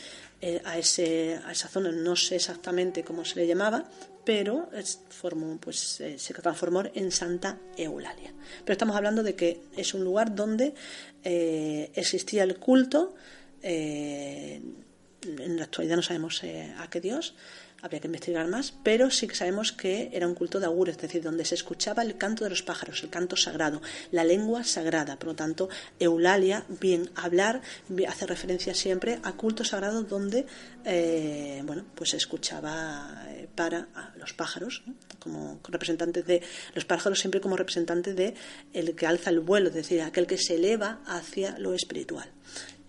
[0.65, 3.85] a, ese, a esa zona, no sé exactamente cómo se le llamaba,
[4.29, 4.69] pero
[5.09, 8.31] formó, pues, eh, se transformó en Santa Eulalia.
[8.63, 10.75] Pero estamos hablando de que es un lugar donde
[11.23, 13.15] existía el culto,
[13.63, 14.75] en
[15.23, 16.43] la actualidad no sabemos
[16.77, 17.33] a qué Dios,
[17.81, 21.01] habría que investigar más, pero sí que sabemos que era un culto de augures, es
[21.01, 25.17] decir, donde se escuchaba el canto de los pájaros, el canto sagrado, la lengua sagrada.
[25.17, 27.61] Por lo tanto, Eulalia, bien hablar,
[28.07, 30.45] hace referencia siempre a cultos sagrados donde,
[30.85, 33.87] eh, bueno, pues se escuchaba eh, para
[34.17, 34.83] los pájaros,
[35.19, 36.41] como representantes de
[36.73, 38.33] los pájaros siempre como representantes de
[38.73, 42.29] el que alza el vuelo, es decir, aquel que se eleva hacia lo espiritual.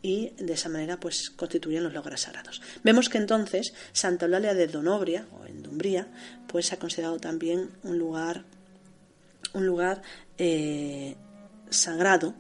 [0.03, 2.63] Y de esa manera pues constituyen los lugares sagrados.
[2.83, 6.09] Vemos que entonces Santa Eulalia de Donobria o en Dumbría
[6.47, 8.45] pues se ha considerado también un lugar
[9.53, 10.03] un lugar
[10.39, 11.17] eh,
[11.71, 12.35] sagrado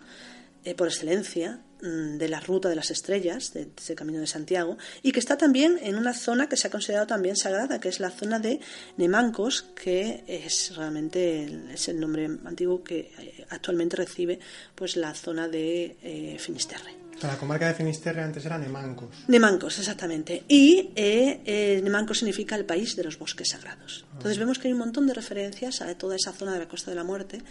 [0.64, 4.76] eh, por excelencia mm, de la ruta de las estrellas, de, ese camino de Santiago,
[5.02, 8.00] y que está también en una zona que se ha considerado también sagrada, que es
[8.00, 8.60] la zona de
[8.96, 14.38] Nemancos, que es realmente el, es el nombre antiguo que eh, actualmente recibe
[14.74, 16.99] pues la zona de Finisterre.
[17.22, 19.24] La comarca de Finisterre antes era Nemancos.
[19.28, 20.44] Nemancos, exactamente.
[20.48, 24.06] Y eh, eh, Nemancos significa el país de los bosques sagrados.
[24.12, 26.90] Entonces vemos que hay un montón de referencias a toda esa zona de la Costa
[26.90, 27.42] de la Muerte,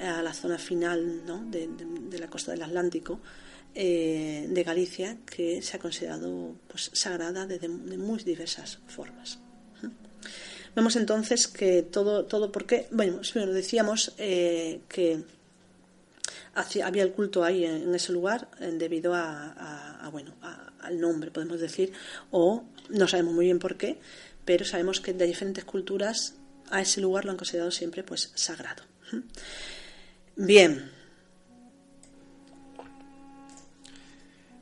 [0.00, 1.44] a la zona final ¿no?
[1.44, 1.68] de,
[2.18, 3.20] la costa del Atlántico,
[3.74, 9.38] eh, de Galicia, que se ha considerado pues, sagrada de, muy diversas formas.
[10.74, 13.20] Vemos entonces que todo, todo porque, bueno,
[13.52, 15.24] decíamos que
[16.54, 20.34] había el culto ahí en, ese lugar debido a, bueno
[20.80, 21.92] al nombre podemos decir
[22.30, 23.98] o no sabemos muy bien por qué
[24.44, 26.34] pero sabemos que de diferentes culturas
[26.70, 28.82] a ese lugar lo han considerado siempre pues sagrado.
[30.36, 30.90] Bien.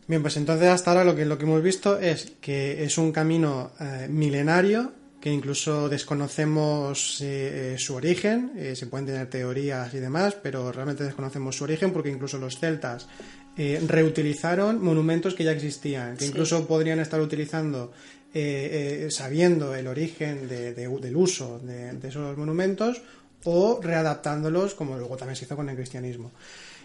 [0.06, 3.12] Bien, pues entonces hasta ahora lo que, lo que hemos visto es que es un
[3.12, 9.92] camino eh, milenario que incluso desconocemos eh, eh, su origen, eh, se pueden tener teorías
[9.94, 13.08] y demás, pero realmente desconocemos su origen porque incluso los celtas
[13.88, 17.90] reutilizaron monumentos que ya existían, que incluso podrían estar utilizando,
[19.08, 23.02] sabiendo el origen del uso de, esos monumentos
[23.42, 26.30] o readaptándolos, como luego también se hizo con el cristianismo.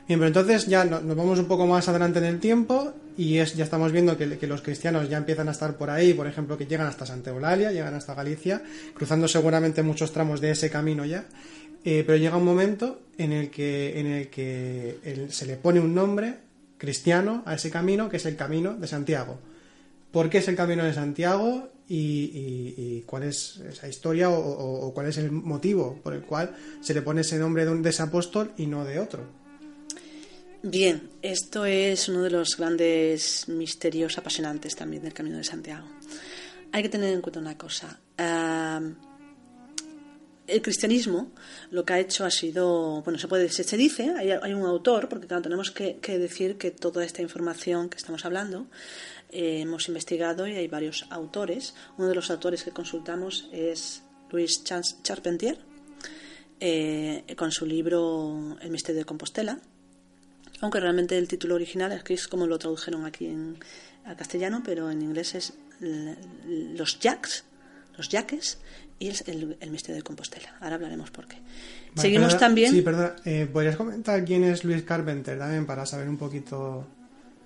[0.06, 3.56] Bien, pero entonces ya nos vamos un poco más adelante en el tiempo y es,
[3.56, 6.66] ya estamos viendo que, los cristianos ya empiezan a estar por ahí, por ejemplo, que
[6.66, 8.62] llegan hasta Santa Eulalia, llegan hasta Galicia,
[8.94, 11.26] cruzando seguramente muchos tramos de ese camino ya,
[11.86, 15.96] eh, pero llega un momento en el que, en el que se le pone un
[15.96, 16.36] nombre
[16.78, 19.40] cristiano a ese camino, que es el camino de Santiago.
[20.12, 25.18] ¿Por qué es el camino de Santiago y, cuál es esa historia o, cuál es
[25.18, 28.68] el motivo por el cual se le pone ese nombre de, de ese apóstol y
[28.68, 29.43] no de otro?
[30.66, 35.86] Bien, esto es uno de los grandes misterios apasionantes también del Camino de Santiago.
[36.72, 38.00] Hay que tener en cuenta una cosa.
[40.48, 41.34] el cristianismo
[41.70, 45.28] lo que ha hecho ha sido, bueno, se puede, se, dice, hay, un autor, porque
[45.28, 48.68] claro, tenemos que, decir que toda esta información que estamos hablando
[49.32, 51.76] eh, hemos investigado y hay varios autores.
[51.98, 55.58] Uno de los autores que consultamos es Luis Charpentier,
[56.62, 59.60] eh, con su libro El misterio de Compostela
[60.62, 63.58] aunque realmente el título original es que es como lo tradujeron aquí en
[64.06, 67.44] al castellano, pero en inglés es los jacks,
[67.98, 68.58] los yaques
[69.00, 70.56] y el, el, misterio de Compostela.
[70.60, 71.38] Ahora hablaremos por qué.
[71.96, 72.72] Seguimos también.
[72.72, 73.14] Sí, perdón.
[73.26, 76.86] Eh, ¿Podrías comentar quién es Luis Carpenter también para saber un poquito?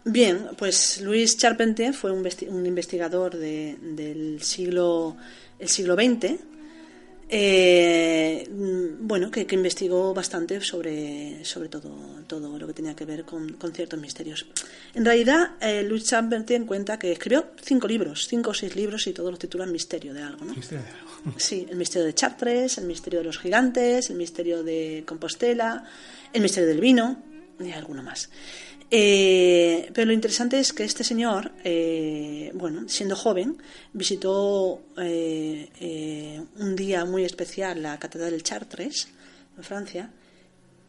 [0.05, 5.17] Bien, pues Luis Carpenter fue un, un investigador de, del siglo
[5.59, 6.39] el siglo XX
[7.29, 11.91] eh, bueno, que, investigó bastante sobre, sobre todo,
[12.25, 14.45] todo lo que tenía que ver con, ciertos misterios.
[14.93, 15.87] En realidad, eh,
[16.45, 19.71] tiene en cuenta que escribió cinco libros, cinco o seis libros y todos los titulan
[19.71, 20.53] Misterio de algo, ¿no?
[20.55, 21.07] Misterio de algo.
[21.37, 25.83] Sí, el misterio de Chartres, el misterio de los gigantes, el misterio de Compostela,
[26.31, 27.26] el misterio del vino
[27.59, 28.29] y alguno más.
[28.89, 33.57] Eh, pero lo interesante es que este señor, eh, bueno, siendo joven,
[33.91, 39.09] visitó eh, un día muy especial la Catedral de Chartres,
[39.57, 40.11] en Francia,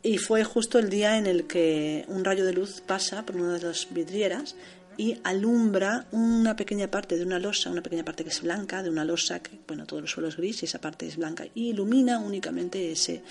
[0.02, 3.54] y fue justo el día en el que un rayo de luz pasa por una
[3.54, 4.54] de las vidrieras
[4.96, 8.90] y alumbra una pequeña parte de una losa, una pequeña parte que es blanca, de
[8.90, 11.70] una losa que, bueno, todo el suelo es gris y esa parte es blanca, y
[11.70, 13.22] ilumina únicamente ese,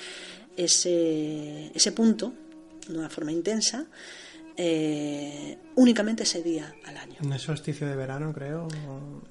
[0.58, 2.34] ese, ese punto
[2.88, 3.86] de una forma intensa
[4.60, 7.16] eh, únicamente ese día al año.
[7.22, 8.68] ¿Un solsticio de verano, creo?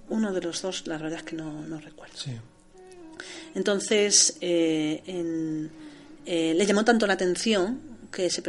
[0.08, 2.14] Uno de los dos, la verdad es que no, recuerdo.
[3.54, 5.02] Entonces, eh,
[6.26, 7.80] eh, le llamó tanto la atención
[8.16, 8.42] que se,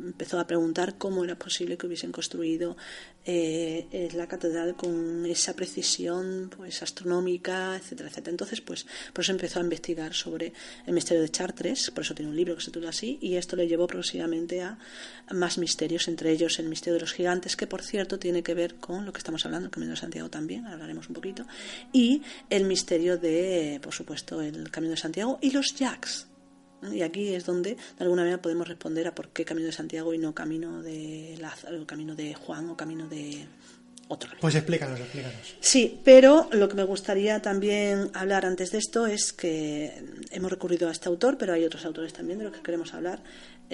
[0.00, 2.76] empezó a preguntar cómo era posible que hubiesen construido
[3.24, 8.32] eh, la catedral con esa precisión pues astronómica, etcétera, etcétera.
[8.32, 10.52] Entonces, pues, por eso empezó a investigar sobre
[10.84, 13.54] el misterio de Chartres, por eso tiene un libro que se titula así, y esto
[13.54, 14.76] le llevó progresivamente a
[15.30, 18.74] más misterios, entre ellos el misterio de los gigantes, que por cierto tiene que ver
[18.74, 21.46] con lo que estamos hablando, el Camino de Santiago también, hablaremos un poquito,
[21.92, 26.26] y el misterio de, por supuesto, el Camino de Santiago y los Jacks
[26.90, 30.12] y aquí es donde, de alguna manera, podemos responder a por qué camino de Santiago
[30.14, 33.46] y no camino de Lázaro, camino de Juan o camino de
[34.08, 34.30] otro.
[34.40, 35.56] Pues explícanos, explícanos.
[35.60, 40.88] Sí, pero lo que me gustaría también hablar antes de esto es que hemos recurrido
[40.88, 43.22] a este autor, pero hay otros autores también de los que queremos hablar.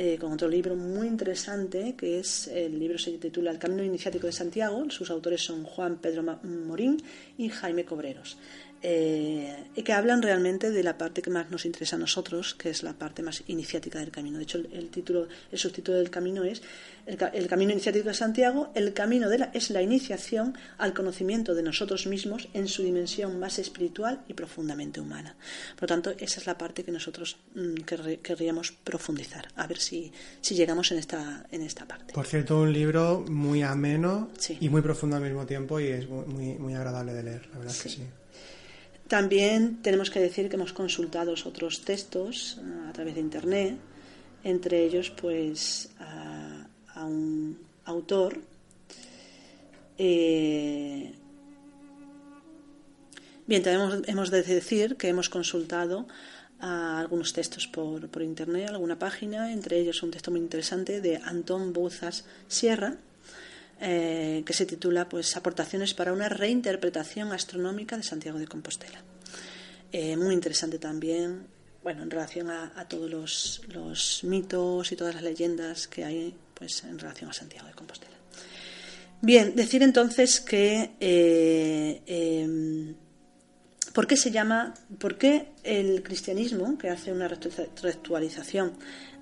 [0.00, 4.28] eh, con otro libro muy interesante, que es el libro se titula El Camino Iniciático
[4.28, 4.88] de Santiago.
[4.90, 7.02] Sus autores son Juan Pedro Morín
[7.36, 8.38] y Jaime Cobreros.
[8.80, 12.70] Eh, y que hablan realmente de la parte que más nos interesa a nosotros, que
[12.70, 14.38] es la parte más iniciática del camino.
[14.38, 16.62] De hecho, el, título, el subtítulo del camino es
[17.06, 18.70] el, camino iniciático de Santiago.
[18.74, 23.40] El camino de la, es la iniciación al conocimiento de nosotros mismos en su dimensión
[23.40, 25.34] más espiritual y profundamente humana.
[25.74, 27.82] Por lo tanto, esa es la parte que nosotros mm,
[28.22, 29.48] querríamos profundizar.
[29.56, 32.14] A ver si, si llegamos en esta, en esta parte.
[32.14, 36.54] Por cierto, un libro muy ameno y muy profundo al mismo tiempo y es muy,
[36.54, 38.02] muy agradable de leer, la verdad que sí.
[39.08, 43.78] También tenemos que decir que hemos consultado otros textos eh, a través de Internet,
[44.44, 48.40] entre ellos pues a, un autor
[49.96, 51.12] eh,
[53.46, 56.06] bien, también hemos, de decir que hemos consultado
[56.60, 61.72] algunos textos por, por, internet, alguna página, entre ellos un texto muy interesante de Antón
[61.72, 62.96] Bouzas Sierra,
[63.80, 69.02] eh, que se titula pues Aportaciones para una reinterpretación astronómica de Santiago de Compostela.
[69.92, 71.46] Eh, muy interesante también,
[71.82, 76.98] bueno, en relación a, todos los, mitos y todas las leyendas que hay pues en
[76.98, 78.16] relación a Santiago de Compostela.
[79.20, 82.94] Bien, decir entonces que eh, em,
[83.98, 88.74] ¿Por qué se llama, por qué el cristianismo, que hace una reactualización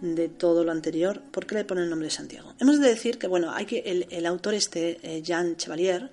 [0.02, 2.52] de todo lo anterior, por qué le pone el nombre de Santiago?
[2.60, 6.10] Hemos de decir que, bueno, hay que el, autor este, eh, Jean Chevalier,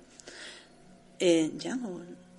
[1.18, 1.50] eh,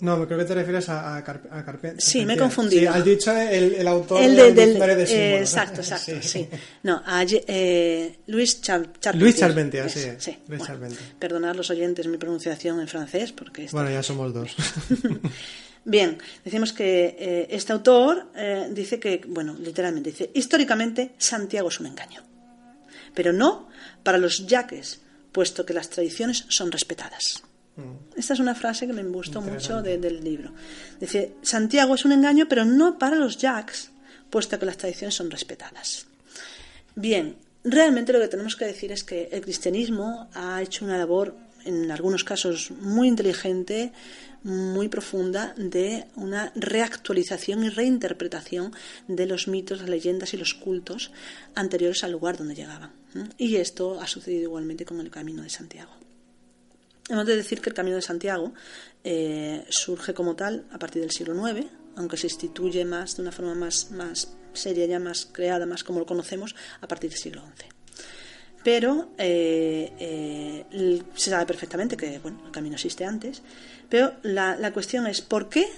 [0.00, 2.02] no, creo que te refieres a, a, Carpentier.
[2.02, 2.92] Sí, me he confundido.
[2.92, 5.40] Sí, has dicho el, autor del, diccionario de símbolos.
[5.42, 6.48] exacto, exacto, sí.
[6.82, 9.14] No, a eh, Luis Charpentier.
[9.14, 10.00] Luis Charpentier, sí.
[10.18, 10.38] sí.
[10.48, 11.02] Luis Charpentier.
[11.20, 13.68] Perdonad los oyentes mi pronunciación en francés porque...
[13.70, 14.56] Bueno, ya somos dos.
[15.88, 21.78] Bien, decimos que eh, este autor eh, dice que, bueno, literalmente dice, históricamente Santiago es
[21.78, 22.24] un engaño,
[23.14, 23.68] pero no
[24.02, 27.44] para los yaques, puesto que las tradiciones son respetadas.
[27.76, 28.18] Mm.
[28.18, 30.52] Esta es una frase que me gustó mucho del libro.
[30.98, 33.92] Dice, Santiago es un engaño, pero no para los jacks,
[34.28, 36.08] puesto que las tradiciones son respetadas.
[36.96, 41.36] Bien, realmente lo que tenemos que decir es que el cristianismo ha hecho una labor,
[41.64, 43.92] en algunos casos, muy inteligente,
[44.46, 48.72] muy profunda de una reactualización y reinterpretación
[49.08, 51.10] de los mitos, las leyendas y los cultos
[51.56, 52.92] anteriores al lugar donde llegaban.
[53.38, 55.90] Y esto ha sucedido igualmente con el Camino de Santiago.
[57.08, 58.52] Hemos de decir que el Camino de Santiago
[59.02, 63.32] eh, surge como tal a partir del siglo IX, aunque se instituye más de una
[63.32, 67.42] forma más, más seria, ya más creada, más como lo conocemos, a partir del siglo
[67.58, 67.76] XI
[68.66, 73.40] pero eh, eh, se sabe perfectamente que bueno, el camino existe antes,
[73.88, 75.68] pero la, la, cuestión es por qué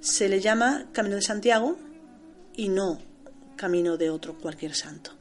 [0.00, 1.76] se le llama Camino de Santiago
[2.54, 3.00] y no
[3.56, 5.12] Camino de otro cualquier santo.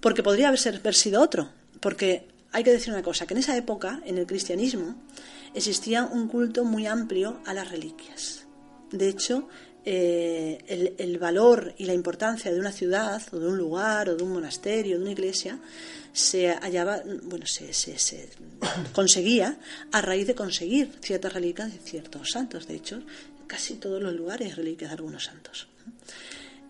[0.00, 4.00] Porque podría haber sido otro, porque hay que decir una cosa, que en esa época,
[4.04, 4.94] en el cristianismo,
[5.54, 8.46] existía un culto muy amplio a las reliquias.
[8.92, 9.48] De hecho,
[9.84, 14.22] eh, el, valor y la importancia de una ciudad o de un lugar o de
[14.22, 15.58] un monasterio, de una iglesia,
[16.14, 18.28] se hallaba, bueno, se, se,
[18.92, 19.58] conseguía
[19.90, 22.68] a raíz de conseguir ciertas reliquias de ciertos santos.
[22.68, 23.02] De hecho,
[23.48, 25.66] casi todos los lugares reliquias de algunos santos.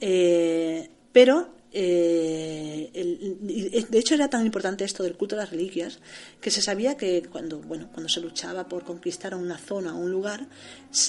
[0.00, 5.98] Eh, pero eh, de hecho era tan importante esto del culto de las reliquias
[6.40, 10.12] que se sabía que cuando bueno cuando se luchaba por conquistar una zona o un
[10.12, 10.46] lugar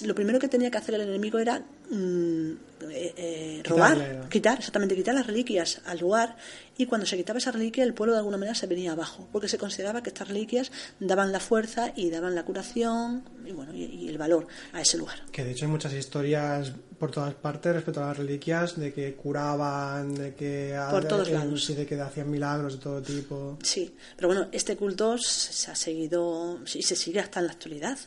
[0.03, 2.51] lo primero que tenía que hacer el enemigo era mm,
[2.89, 6.35] eh, eh, robar quitar exactamente quitar las reliquias al lugar
[6.77, 9.47] y cuando se quitaba esa reliquia el pueblo de alguna manera se venía abajo porque
[9.47, 14.07] se consideraba que estas reliquias daban la fuerza y daban la curación y bueno y
[14.07, 18.03] el valor a ese lugar que de hecho hay muchas historias por todas partes respecto
[18.03, 21.75] a las reliquias, de que curaban, de que, por todos lados.
[21.75, 23.57] de que hacían milagros de todo tipo.
[23.61, 27.97] Sí, pero bueno, este culto se ha seguido y se sigue hasta en la actualidad.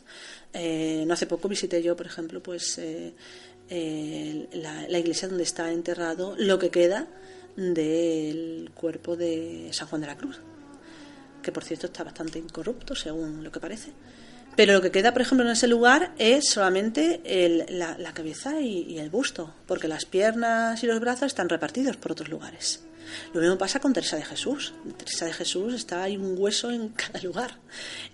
[0.53, 3.13] Eh, no hace poco visité yo, por ejemplo, pues eh,
[3.69, 7.07] eh, la, iglesia donde está enterrado lo que queda
[7.55, 10.39] del cuerpo de San Juan de la Cruz,
[11.43, 13.91] que por cierto está bastante incorrupto, según lo que parece.
[14.55, 17.21] Pero lo que queda, por ejemplo, en ese lugar es solamente
[17.69, 22.29] la, cabeza y, el busto, porque las piernas y los brazos están repartidos por otros
[22.29, 22.83] lugares.
[23.33, 24.73] Lo mismo pasa con Teresa de Jesús.
[24.97, 27.57] Teresa de Jesús está ahí un hueso en cada lugar.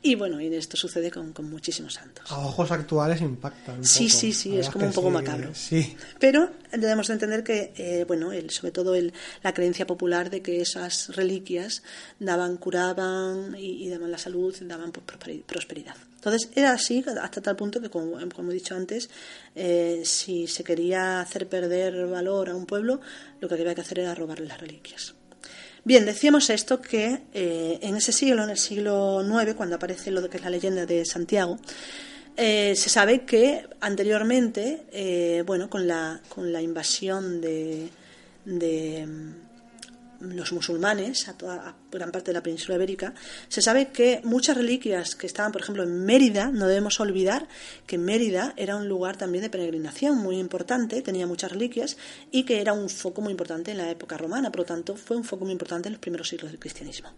[0.02, 2.32] Y bueno, y esto sucede con, muchísimos santos.
[2.32, 3.84] A ojos actuales impactan.
[3.84, 5.54] sí, sí, sí, es como un poco macabro.
[5.54, 5.96] Sí.
[6.20, 10.42] Pero debemos de entender que, eh, bueno, el, sobre todo el, la creencia popular de
[10.42, 11.84] que esas reliquias
[12.20, 15.06] daban, curaban y, daban la salud, daban pues,
[15.46, 15.96] prosperidad.
[16.26, 19.12] Entonces era así hasta tal punto que, como, he dicho antes,
[19.54, 23.00] eh, si se quería hacer perder valor a un pueblo,
[23.50, 25.16] lo que había que hacer era robarle las reliquias.
[25.84, 30.28] Bien, decíamos esto que eh, en ese siglo, en el siglo IX, cuando aparece lo
[30.28, 31.60] que es la leyenda de Santiago,
[32.38, 37.90] eh, se sabe que anteriormente, eh, bueno, con la, con la invasión de,
[38.46, 39.08] de
[40.20, 43.14] los musulmanes a toda gran parte de la península ibérica,
[43.48, 47.48] se sabe que muchas reliquias que estaban, por ejemplo, en Mérida, no debemos olvidar
[47.88, 51.98] que Mérida era un lugar también de peregrinación muy importante, tenía muchas reliquias
[52.32, 55.18] y que era un foco muy importante en la época romana, por lo tanto fue
[55.18, 57.12] un foco muy importante en los primeros siglos del cristianismo.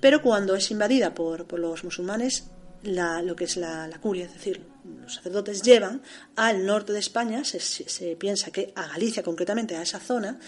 [0.00, 2.44] Pero cuando es invadida por, por los musulmanes,
[2.84, 6.02] lo que es la, curia, es decir, los sacerdotes llevan
[6.36, 10.38] al norte de España, se, piensa que a Galicia concretamente, a esa zona,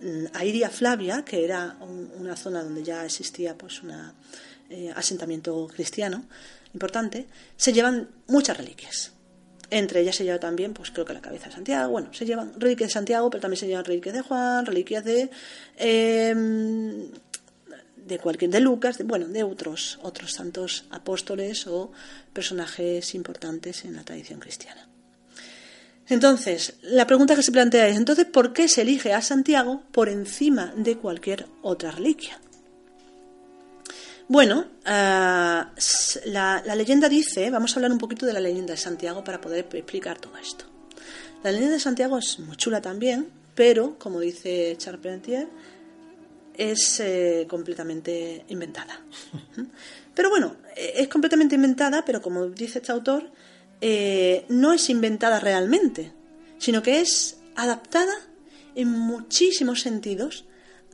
[0.00, 1.76] mm, a Iria Flavia, que era
[2.18, 3.92] una zona donde ya existía pues un
[4.70, 6.24] eh, asentamiento cristiano
[6.72, 7.26] importante,
[7.56, 9.12] se llevan muchas reliquias.
[9.68, 12.52] Entre ellas se lleva también, pues creo que la cabeza de Santiago, bueno, se llevan
[12.58, 15.30] reliquias de Santiago, pero también se llevan reliquias de Juan, reliquias de
[15.76, 17.10] eh,
[18.06, 21.90] de cualquier de Lucas, de, bueno, de otros otros santos apóstoles o
[22.32, 24.85] personajes importantes en la tradición cristiana.
[26.08, 30.08] Entonces, la pregunta que se plantea es, entonces, ¿por qué se elige a Santiago por
[30.08, 32.38] encima de cualquier otra reliquia?
[34.28, 35.72] Bueno, la,
[36.24, 39.66] la, leyenda dice, vamos a hablar un poquito de la leyenda de Santiago para poder
[39.72, 40.64] explicar todo esto.
[41.44, 45.48] La leyenda de Santiago es muy chula también, pero, como dice Charpentier,
[46.56, 49.00] es eh, completamente inventada.
[50.14, 53.30] Pero bueno, eh, es completamente inventada, pero como dice este autor,
[53.80, 56.12] eh, no es inventada realmente,
[56.58, 58.14] sino que es adaptada
[58.74, 60.44] en muchísimos sentidos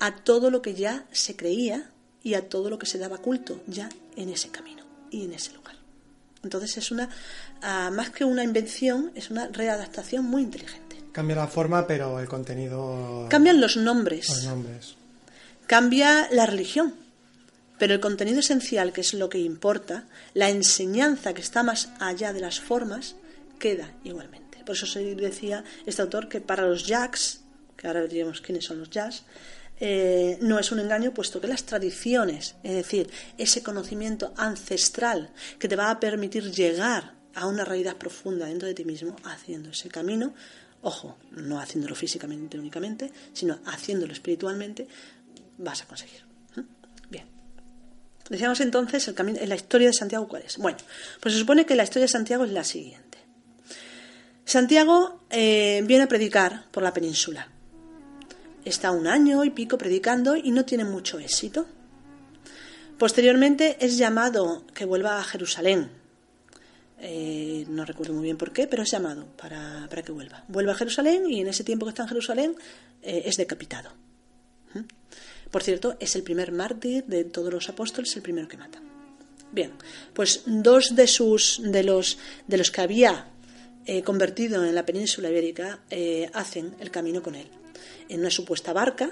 [0.00, 1.90] a todo lo que ya se creía
[2.22, 5.52] y a todo lo que se daba culto ya en ese camino y en ese
[5.52, 5.76] lugar.
[6.42, 7.08] Entonces es una,
[7.62, 10.96] ah, más que una invención, es una readaptación muy inteligente.
[11.12, 13.26] Cambia la forma, pero el contenido...
[13.28, 14.28] Cambian los nombres.
[14.28, 14.94] Los nombres.
[15.66, 16.94] Cambia la religión,
[17.82, 22.32] pero el contenido esencial, que es lo que importa, la enseñanza que está más allá
[22.32, 23.16] de las formas,
[23.58, 24.58] queda igualmente.
[24.64, 27.40] Por eso se decía este autor que para los jacks,
[27.76, 29.24] que ahora diremos quiénes son los jacks,
[29.80, 35.66] eh, no es un engaño, puesto que las tradiciones, es decir, ese conocimiento ancestral que
[35.66, 39.88] te va a permitir llegar a una realidad profunda dentro de ti mismo, haciendo ese
[39.88, 40.34] camino,
[40.82, 44.86] ojo, no haciéndolo físicamente únicamente, sino haciéndolo espiritualmente,
[45.58, 46.31] vas a conseguir.
[48.24, 48.28] ¿Eh?
[48.30, 50.58] Decíamos entonces el camino, la historia de Santiago cuál es.
[50.58, 50.78] Bueno,
[51.20, 53.18] pues se supone que la historia de Santiago es la siguiente.
[54.44, 57.48] Santiago eh, viene a predicar por la península.
[58.64, 61.66] Está un año y pico predicando y no tiene mucho éxito.
[62.98, 65.90] Posteriormente es llamado que vuelva a Jerusalén.
[66.98, 70.44] Eh, no recuerdo muy bien por qué, pero es llamado para, que vuelva.
[70.46, 72.56] Vuelve a Jerusalén y en ese tiempo que está en Jerusalén
[73.02, 73.90] es decapitado.
[75.52, 78.80] Por cierto, es el primer mártir de todos los apóstoles, el primero que mata.
[79.52, 79.70] Bien,
[80.14, 83.26] pues dos de sus de los de los que había
[83.84, 87.48] eh, convertido en la península ibérica eh, hacen el camino con él
[88.08, 89.10] en una supuesta barca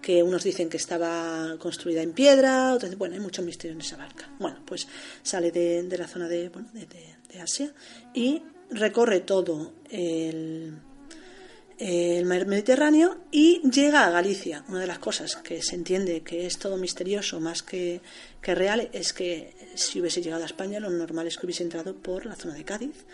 [0.00, 3.96] que unos dicen que estaba construida en piedra, otros bueno, hay mucho misterio en esa
[3.96, 4.30] barca.
[4.38, 4.86] Bueno, pues
[5.24, 7.72] sale de, la zona de, de Asia
[8.14, 8.40] y
[8.70, 10.78] recorre todo el,
[11.78, 14.64] el mar Mediterráneo y llega a Galicia.
[14.68, 18.00] Una de las cosas que se entiende que es todo misterioso más que,
[18.42, 22.26] real es que si hubiese llegado a España lo normal es que hubiese entrado por
[22.26, 23.04] la zona de Cádiz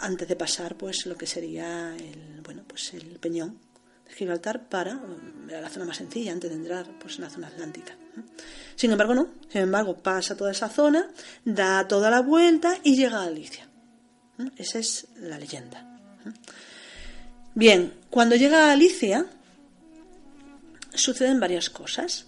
[0.00, 3.58] antes de pasar pues lo que sería el bueno pues el Peñón
[4.06, 4.98] de Gibraltar para
[5.46, 7.94] la zona más sencilla antes de entrar pues en la zona atlántica.
[8.74, 11.10] Sin embargo no, sin embargo pasa toda esa zona,
[11.44, 13.68] da toda la vuelta y llega a Galicia.
[14.56, 15.90] Esa es la leyenda.
[17.54, 19.26] Bien, cuando llega a Alicia
[20.92, 22.26] suceden varias cosas.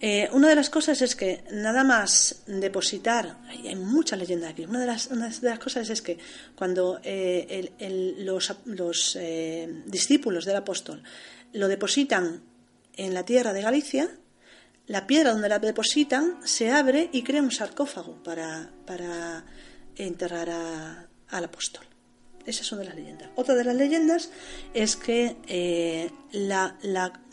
[0.00, 4.80] Eh, una de las cosas es que nada más depositar, hay muchas leyendas aquí, una
[4.80, 6.18] de las, de las cosas es que
[6.56, 7.72] cuando eh,
[8.18, 11.02] los, eh, discípulos del apóstol
[11.52, 12.42] lo depositan
[12.96, 14.10] en la tierra de Galicia,
[14.88, 19.44] la piedra donde la depositan se abre y crea un sarcófago para,
[19.94, 21.91] enterrar al apóstol.
[22.46, 23.30] Esa es una de las leyendas.
[23.36, 24.30] Otra de las leyendas
[24.74, 26.10] es que eh,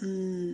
[0.01, 0.51] mm,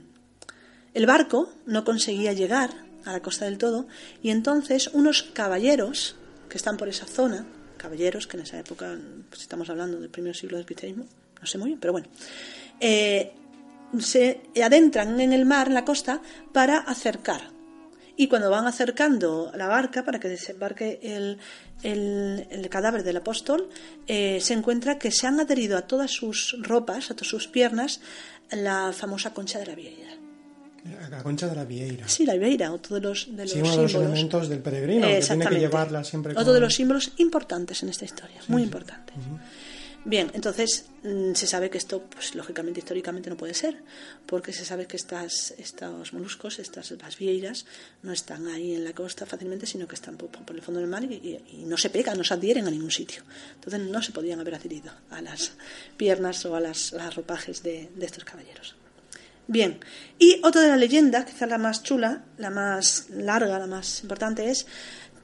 [0.93, 2.71] el barco no conseguía llegar
[3.05, 3.87] a la costa del todo
[4.23, 6.15] y entonces unos caballeros
[6.49, 7.45] que están por esa zona,
[7.77, 8.97] caballeros que en esa época,
[9.29, 11.05] pues estamos hablando del primer siglo del cristianismo,
[11.39, 12.07] no sé muy bien, pero bueno,
[12.79, 13.33] eh,
[13.99, 17.54] se adentran en el mar, en la costa, para acercar
[18.17, 21.37] y cuando van acercando la barca para que desembarque el,
[21.83, 23.69] el, cadáver del apóstol,
[24.07, 27.99] eh, se encuentra que se han adherido a todas sus ropas, a todas sus piernas,
[28.51, 30.09] la famosa concha de la vieira.
[31.09, 32.07] La concha de la vieira.
[32.07, 34.11] Sí, la vieira, otro de los, de los Sí, uno de los símbolos.
[34.11, 37.89] elementos del peregrino, que tiene que llevarla siempre Otro con- de los símbolos importantes en
[37.89, 39.15] esta historia, muy importantes.
[40.07, 43.81] Bien, entonces mm, se sabe que esto, pues lógicamente, históricamente no puede ser,
[44.27, 47.65] porque se sabe que estas, estos moluscos, estas las vieiras,
[48.03, 51.03] no están ahí en la costa fácilmente, sino que están por, el fondo del mar
[51.03, 53.23] y, no se pegan, no se adhieren a ningún sitio.
[53.55, 55.53] Entonces no se podían haber adherido a las
[55.97, 58.75] piernas o a las, las ropajes de, de estos caballeros.
[59.47, 59.79] Bien,
[60.17, 64.49] y otra de las leyendas, quizás la más chula, la más larga, la más importante,
[64.49, 64.65] es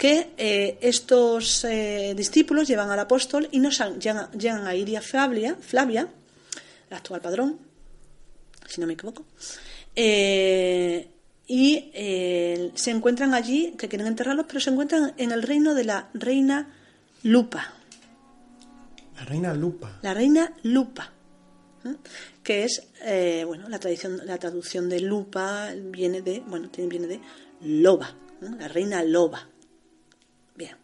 [0.02, 5.00] que eh, estos eh, discípulos llevan al apóstol y nos han- llegan, llegan a Iria
[5.00, 6.08] Flavia, Flavia,
[6.90, 7.60] el actual padrón,
[8.68, 9.24] si no me equivoco,
[9.96, 11.08] eh,
[11.46, 11.92] y
[12.74, 16.74] se encuentran allí, que quieren enterrarlos, pero se encuentran en el reino de la reina
[17.22, 17.74] Lupa.
[19.18, 20.00] La reina Lupa.
[20.02, 21.12] La reina Lupa,
[22.42, 27.20] que es, eh, bueno, la, tradición, la traducción de Lupa viene de, bueno, viene de
[27.62, 29.48] loba, la reina loba.
[30.56, 30.76] Bien.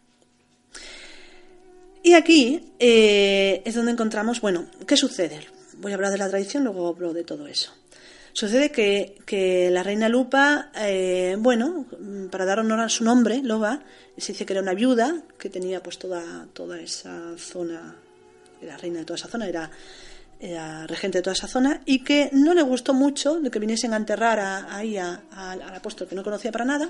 [2.08, 5.42] Y aquí eh, es donde encontramos, bueno, ¿qué sucede?
[5.80, 7.74] Voy a hablar de la tradición, luego hablo de todo eso.
[8.32, 11.86] Sucede que, que la reina Lupa, eh, bueno,
[12.32, 13.82] para dar honor a su nombre, Loba,
[14.18, 17.98] se dice que era una viuda que tenía pues toda, toda esa zona,
[18.62, 19.70] era reina de toda esa zona, era,
[20.40, 23.94] era regente de toda esa zona, y que no le gustó mucho de que viniesen
[23.94, 26.90] a enterrar a- ahí a- al- al apóstol que no conocía para nada,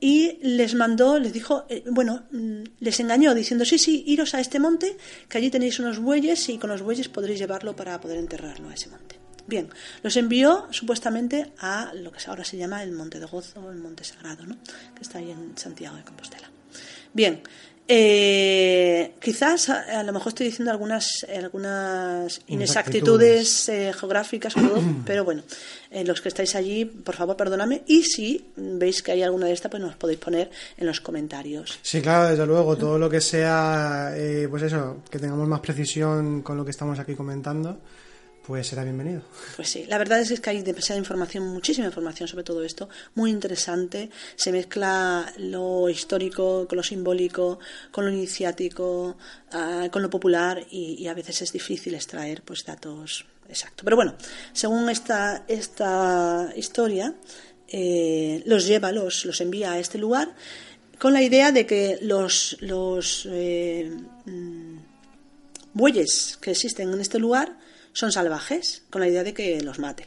[0.00, 4.40] y les mandó, les dijo, eh, bueno, mm, les engañó diciendo, sí, sí, iros a
[4.40, 4.96] este monte,
[5.28, 8.74] que allí tenéis unos bueyes y con los bueyes podréis llevarlo para poder enterrarlo a
[8.74, 9.18] ese monte.
[9.46, 9.68] Bien,
[10.02, 14.02] los envió supuestamente a lo que ahora se llama el Monte de Gozo, el Monte
[14.02, 14.56] Sagrado, ¿no?
[14.94, 16.50] que está ahí en Santiago de Compostela.
[17.12, 17.42] Bien,
[17.86, 25.24] eh, quizás a, a lo mejor estoy diciendo algunas, algunas inexactitudes eh, geográficas, todo, pero
[25.24, 25.42] bueno,
[25.90, 27.82] eh, los que estáis allí, por favor, perdóname.
[27.86, 31.78] Y si veis que hay alguna de estas, pues nos podéis poner en los comentarios.
[31.82, 36.42] Sí, claro, desde luego, todo lo que sea, eh, pues eso, que tengamos más precisión
[36.42, 37.78] con lo que estamos aquí comentando,
[38.46, 39.22] pues será bienvenido.
[39.56, 43.30] Pues sí, la verdad es que hay demasiada información, muchísima información sobre todo esto, muy
[43.30, 44.10] interesante.
[44.36, 47.58] Se mezcla lo histórico con lo simbólico,
[47.90, 49.16] con lo iniciático,
[49.52, 53.84] ah, con lo popular y, y a veces es difícil extraer pues datos exactos.
[53.84, 54.14] Pero bueno,
[54.52, 57.14] según esta, esta historia,
[57.68, 60.34] eh, los lleva, los, los envía a este lugar
[60.98, 63.90] con la idea de que los, los eh,
[64.26, 64.76] mm,
[65.72, 67.56] bueyes que existen en este lugar
[67.94, 70.06] son salvajes, con la idea de que los maten.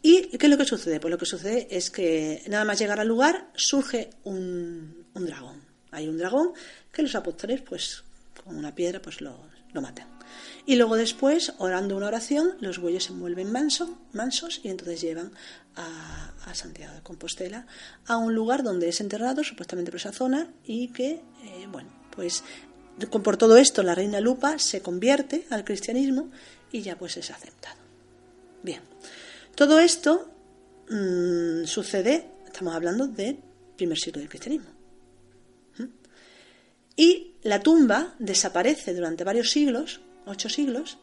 [0.00, 0.98] ¿Y qué es lo que sucede?
[0.98, 5.62] Pues lo que sucede es que nada más llegar al lugar surge un, un dragón.
[5.90, 6.52] Hay un dragón
[6.90, 8.02] que los apóstoles, pues
[8.42, 9.36] con una piedra, pues lo,
[9.72, 10.08] lo matan.
[10.64, 15.32] Y luego después, orando una oración, los bueyes se vuelven manso, mansos y entonces llevan
[15.76, 17.66] a, a Santiago de Compostela
[18.06, 22.42] a un lugar donde es enterrado, supuestamente por esa zona, y que, eh, bueno, pues
[23.22, 26.30] por todo esto la reina Lupa se convierte al cristianismo
[26.72, 27.76] y ya pues es aceptado.
[28.62, 28.80] Bien,
[29.54, 30.28] todo esto
[30.90, 33.38] mm, sucede, estamos hablando del
[33.76, 34.70] primer siglo del cristianismo.
[35.78, 35.84] ¿Mm?
[36.96, 40.98] Y la tumba desaparece durante varios siglos, ocho siglos,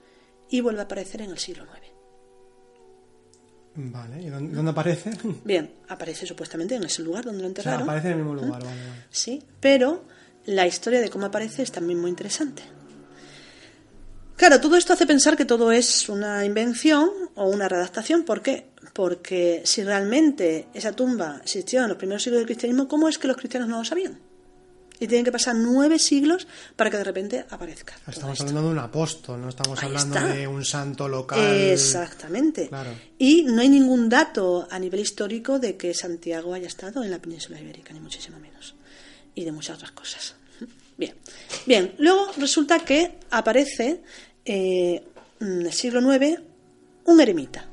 [0.49, 1.89] y vuelve a aparecer en el siglo IX.
[3.76, 5.11] Vale, ¿y dónde, dónde aparece?
[5.45, 7.84] Bien, aparece supuestamente en ese lugar donde lo O sea, enterraron.
[7.84, 9.03] aparece en el mismo lugar, vale, vale.
[9.09, 10.03] Sí, pero
[10.45, 12.63] la historia de cómo aparece es también muy interesante.
[14.40, 18.24] Claro, todo esto hace pensar que todo es una invención o una redactación.
[18.24, 18.68] ¿Por qué?
[18.94, 23.28] Porque si realmente esa tumba existió en los primeros siglos del cristianismo, ¿cómo es que
[23.28, 24.18] los cristianos no lo sabían?
[24.98, 27.96] Y tienen que pasar nueve siglos para que de repente aparezca.
[28.08, 30.34] Estamos hablando de un apóstol, no estamos Ahí hablando está.
[30.34, 31.40] de un santo local.
[31.42, 32.70] Exactamente.
[32.70, 32.92] Claro.
[33.18, 37.20] Y no hay ningún dato a nivel histórico de que Santiago haya estado en la
[37.20, 38.74] península ibérica, ni muchísimo menos.
[39.36, 40.36] Y de muchas otras cosas.
[40.98, 41.14] Bien.
[41.66, 41.94] Bien.
[41.98, 44.02] Luego resulta que aparece
[44.52, 45.04] eh,
[45.39, 46.41] en el siglo IX
[47.06, 47.66] un eremita.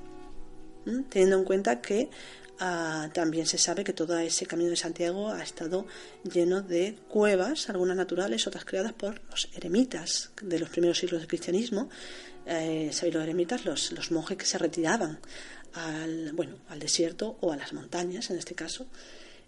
[1.11, 2.09] Teniendo en cuenta que
[2.61, 5.87] ah, también se sabe que todo ese camino de Santiago ha estado
[6.23, 11.29] lleno de cuevas, algunas naturales, otras creadas por los eremitas de los primeros siglos del
[11.29, 11.89] cristianismo.
[12.47, 13.65] Eh, ¿Sabéis los eremitas?
[13.65, 15.19] Los, los monjes que se retiraban
[15.75, 18.87] al, bueno, al desierto o a las montañas, en este caso,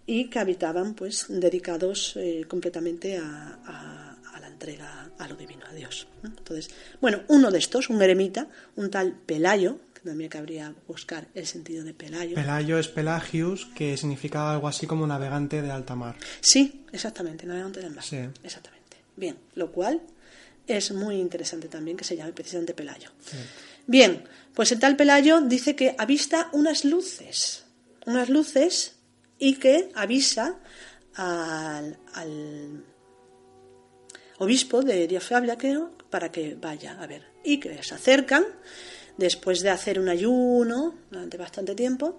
[0.05, 5.73] y que habitaban pues dedicados eh, completamente a- a la entrega a lo divino, a
[5.73, 6.07] Dios.
[6.23, 6.69] Entonces,
[7.01, 11.83] bueno, uno de estos, un eremita, un tal Pelayo, que también cabría buscar el sentido
[11.83, 12.35] de Pelayo.
[12.35, 16.15] Pelayo es Pelagius, que significa algo así como navegante de alta mar.
[16.41, 18.03] Sí, exactamente, navegante del mar.
[18.03, 18.17] Sí.
[18.43, 18.97] Exactamente.
[19.15, 20.01] Bien, lo cual
[20.67, 23.09] es muy interesante también que se llame precisamente Pelayo.
[23.87, 24.23] Bien,
[24.53, 27.65] pues el tal Pelayo dice que avista unas luces
[28.05, 28.95] unas luces
[29.37, 30.55] y que avisa
[31.15, 32.83] al, al
[34.39, 37.23] obispo de Diofabia, creo, para que vaya a ver.
[37.43, 38.45] Y que se acercan
[39.17, 42.17] después de hacer un ayuno durante bastante tiempo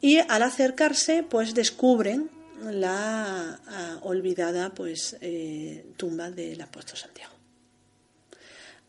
[0.00, 2.30] y al acercarse pues descubren
[2.62, 7.32] la ah, olvidada pues eh, tumba del apóstol Santiago.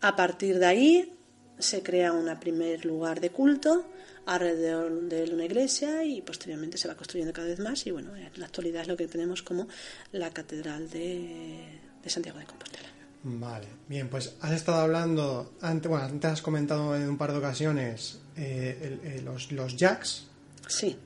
[0.01, 1.13] A partir de ahí
[1.59, 3.86] se crea un primer lugar de culto
[4.25, 8.32] alrededor de una iglesia y posteriormente se va construyendo cada vez más y bueno, en
[8.36, 9.67] la actualidad es lo que tenemos como
[10.11, 12.89] la catedral de, Santiago de Compostela.
[13.24, 17.38] Vale, bien, pues has estado hablando, antes, bueno, antes has comentado en un par de
[17.38, 20.26] ocasiones eh, eh, los, los jacks.
[20.68, 20.97] Sí.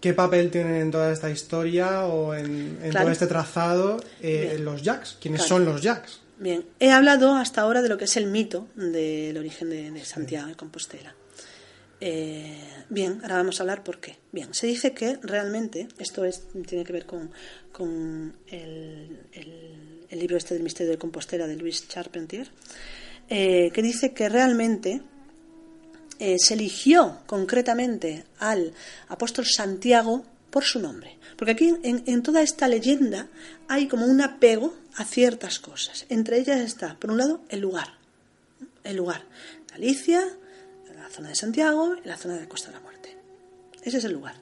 [0.00, 5.16] ¿Qué papel tienen en toda esta historia o en, todo este trazado eh, los jacks?
[5.20, 6.20] ¿Quiénes son los jacks?
[6.38, 10.48] Bien, he hablado hasta ahora de lo que es el mito del origen de, Santiago
[10.48, 11.14] de Compostela.
[12.00, 12.58] Eh,
[12.90, 14.16] bien, ahora vamos a hablar por qué.
[14.32, 19.18] Bien, se dice que realmente, esto es, tiene que ver con, el,
[20.10, 22.48] libro este del misterio de Compostela de Luis Charpentier,
[23.28, 25.02] eh, que dice que realmente
[26.18, 28.72] eh, se eligió concretamente al
[29.08, 31.18] apóstol Santiago por su nombre.
[31.36, 33.28] Porque aquí en, toda esta leyenda
[33.68, 36.06] hay como un apego a ciertas cosas.
[36.08, 37.98] Entre ellas está, por un lado, el lugar.
[38.82, 39.24] El lugar.
[39.70, 40.22] Galicia,
[41.06, 43.16] la zona de Santiago la zona de Costa de la Muerte.
[43.82, 44.34] Ese es el lugar.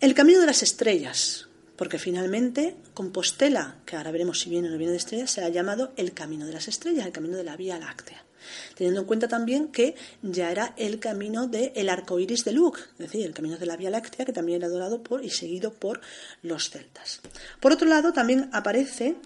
[0.00, 4.76] El camino de las estrellas, porque finalmente Compostela, que ahora veremos si viene o no
[4.76, 7.78] viene de estrellas, será llamado el camino de las estrellas, el camino de la Vía
[7.78, 8.22] Láctea
[8.76, 12.98] teniendo en cuenta también que ya era el camino del arco iris de Luke, es
[12.98, 16.00] decir, el camino de la Vía Láctea, que también era adorado por y seguido por
[16.42, 17.22] los celtas.
[17.60, 19.16] Por otro lado, también aparece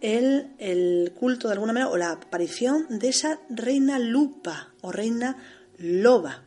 [0.00, 5.36] el, culto de alguna manera, o la aparición de esa reina lupa o reina
[5.80, 6.44] loba.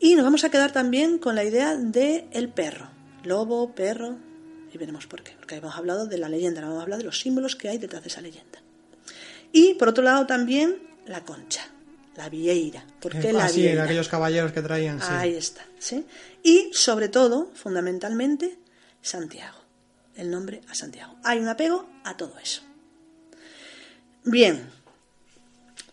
[0.00, 2.88] Y nos vamos a quedar también con la idea del el perro,
[3.22, 4.16] lobo, perro,
[4.72, 7.20] y veremos por qué, porque hemos hablado de la leyenda, vamos a hablar de los
[7.20, 8.58] símbolos que hay detrás de esa leyenda.
[9.52, 11.62] Y por otro lado también la concha,
[12.16, 12.84] la vieira.
[13.00, 15.00] ¿Por qué la sí, aquellos caballeros que traían.
[15.00, 15.06] Sí.
[15.10, 15.64] Ahí está.
[15.78, 16.04] ¿sí?
[16.42, 18.58] Y sobre todo, fundamentalmente,
[19.02, 19.58] Santiago.
[20.16, 21.14] El nombre a Santiago.
[21.22, 22.62] Hay un apego a todo eso.
[24.24, 24.68] Bien,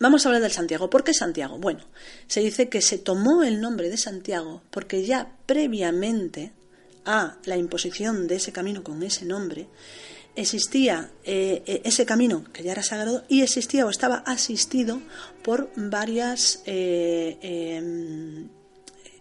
[0.01, 0.89] Vamos a hablar del Santiago.
[0.89, 1.57] ¿Por qué Santiago?
[1.57, 1.81] Bueno,
[2.27, 6.53] se dice que se tomó el nombre de Santiago porque ya previamente
[7.05, 9.67] a la imposición de ese camino con ese nombre,
[10.35, 15.01] existía eh, eh, ese camino que ya era sagrado y existía o estaba asistido
[15.43, 18.47] por varias eh, em,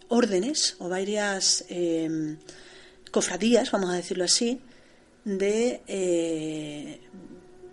[0.08, 2.36] órdenes o varias em,
[3.10, 4.60] cofradías, vamos a decirlo así,
[5.24, 7.00] de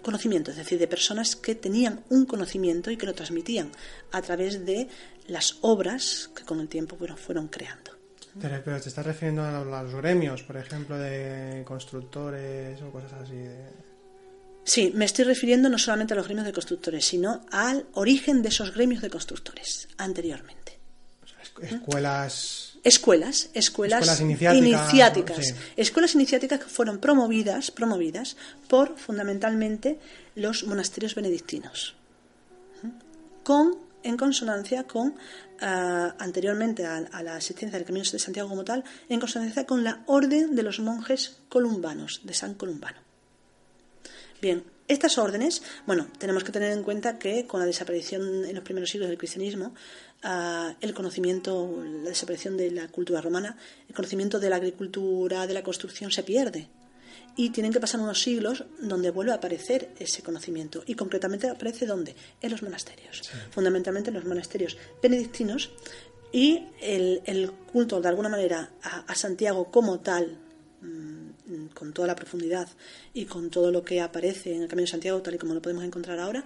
[0.05, 3.71] conocimiento, es decir, de personas que tenían un conocimiento y que lo transmitían
[4.11, 4.87] a través de
[5.27, 7.91] las obras que con el tiempo fueron creando.
[8.39, 13.35] Pero te estás refiriendo a los gremios, por ejemplo, de constructores o cosas así.
[14.63, 18.49] Sí, me estoy refiriendo no solamente a los gremios de constructores, sino al origen de
[18.49, 20.79] esos gremios de constructores anteriormente.
[21.61, 22.64] escuelas.
[22.85, 29.99] Escuelas, escuelas, iniciáticas, escuelas iniciáticas que fueron promovidas, promovidas por fundamentalmente
[30.35, 31.95] los monasterios benedictinos,
[33.43, 35.15] con en consonancia con,
[35.61, 40.03] ah, anteriormente a, la existencia del Camino de Santiago como tal, en consonancia con la
[40.05, 42.99] orden de los monjes columbanos, de San Columbano.
[44.39, 48.63] Bien, estas órdenes, bueno, tenemos que tener en cuenta que con la desaparición en los
[48.63, 49.73] primeros siglos del cristianismo,
[50.81, 53.57] el conocimiento, la desaparición de la cultura romana,
[53.87, 56.67] el conocimiento de la agricultura, de la construcción se pierde
[57.35, 60.83] y tienen que pasar unos siglos donde vuelve a aparecer ese conocimiento.
[60.85, 62.15] Y concretamente aparece ¿dónde?
[62.41, 63.29] En los monasterios.
[63.51, 65.71] Fundamentalmente en los monasterios benedictinos.
[66.31, 70.37] Y el, culto, de alguna manera, a, Santiago como tal,
[70.81, 71.24] mm,
[71.73, 72.67] con toda la profundidad
[73.13, 75.61] y con todo lo que aparece en el Camino de Santiago, tal y como lo
[75.61, 76.43] podemos encontrar ahora,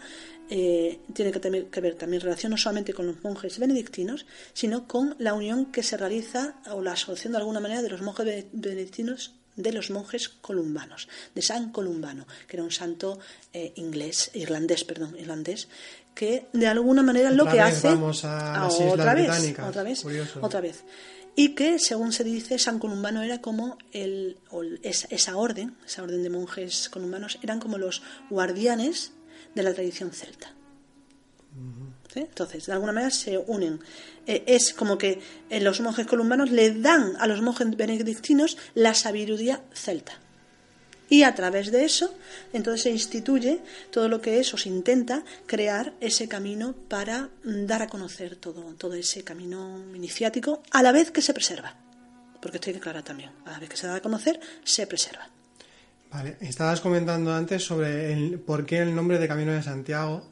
[0.49, 4.87] eh, tiene que, tener, que ver también relación no solamente con los monjes benedictinos, sino
[4.87, 8.45] con la unión que se realiza o la asociación de alguna manera de los monjes
[8.51, 13.19] benedictinos de los monjes columbanos, de San Columbano, que era un santo
[13.51, 15.67] eh, inglés, irlandés, perdón, irlandés,
[16.15, 20.05] que de alguna manera lo que hace vamos a otra vez, otra vez,
[20.41, 20.83] otra vez,
[21.39, 24.35] y que según se dice San Columbano era como el,
[24.83, 29.13] esa, orden, esa orden de monjes columbanos eran como los guardianes
[29.55, 30.53] de la tradición celta.
[32.13, 33.79] Entonces, de alguna manera se unen.
[34.27, 38.93] Eh, es como que eh, los monjes columbanos le dan a los monjes benedictinos la
[38.93, 40.19] sabiduría celta.
[41.09, 42.13] Y a través de eso,
[42.53, 47.65] entonces se instituye todo lo que es o se intenta crear ese camino para mm,
[47.65, 51.75] dar a conocer todo, todo ese camino iniciático a la vez que se preserva.
[52.41, 53.31] Porque esto hay que aclarar también.
[53.45, 55.27] A la vez que se da a conocer, se preserva.
[56.11, 60.25] Vale, estabas comentando antes sobre el, por qué el nombre de Camino de Santiago,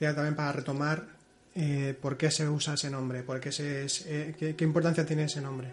[0.00, 1.06] ya también para retomar
[1.54, 5.40] eh, por qué se usa ese nombre, por qué, se, eh, qué, importancia tiene ese
[5.40, 5.68] nombre.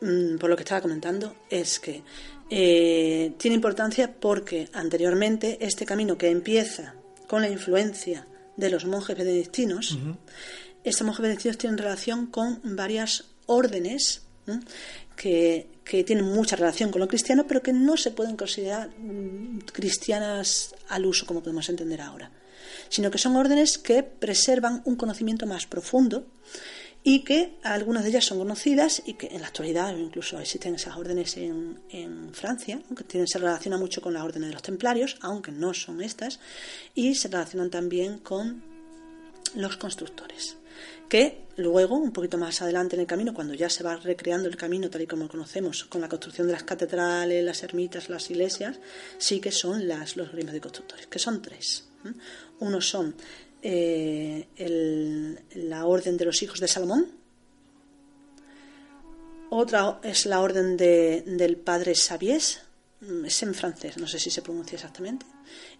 [0.00, 2.02] Mm, por lo que estaba comentando, es que
[2.50, 6.94] eh, tiene importancia porque anteriormente este camino que empieza
[7.26, 8.26] con la influencia
[8.56, 9.98] de los monjes benedictinos,
[10.84, 14.22] estos monjes benedictinos tienen relación con varias órdenes
[15.16, 15.66] que,
[16.04, 21.06] tienen mucha relación con lo cristiano, pero que no se pueden considerar mm, cristianas al
[21.06, 22.30] uso como podemos entender ahora,
[22.88, 26.26] sino que son órdenes que preservan un conocimiento más profundo
[27.08, 30.96] y que algunas de ellas son conocidas y que en la actualidad incluso existen esas
[30.96, 31.78] órdenes en,
[32.32, 36.02] Francia, que tienen, se relacionan mucho con la orden de los templarios, aunque no son
[36.02, 36.40] estas,
[36.96, 38.60] y se relacionan también con
[39.54, 40.56] los constructores
[41.08, 44.56] que luego, un poquito más adelante en el camino, cuando ya se va recreando el
[44.56, 48.28] camino tal y como lo conocemos, con la construcción de las catedrales, las ermitas, las
[48.32, 48.80] iglesias,
[49.18, 51.84] sí que son las, los gremios de constructores, que son tres.
[52.58, 53.14] Uno son
[53.68, 57.10] eh, la orden de los hijos de Salomón,
[59.50, 62.60] otra es la orden de, del padre Sabiés,
[63.00, 65.26] mm, es en francés, no sé si se pronuncia exactamente.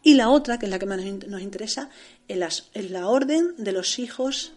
[0.02, 1.88] Y la otra, que es la que más nos interesa,
[2.26, 4.52] es la orden de los hijos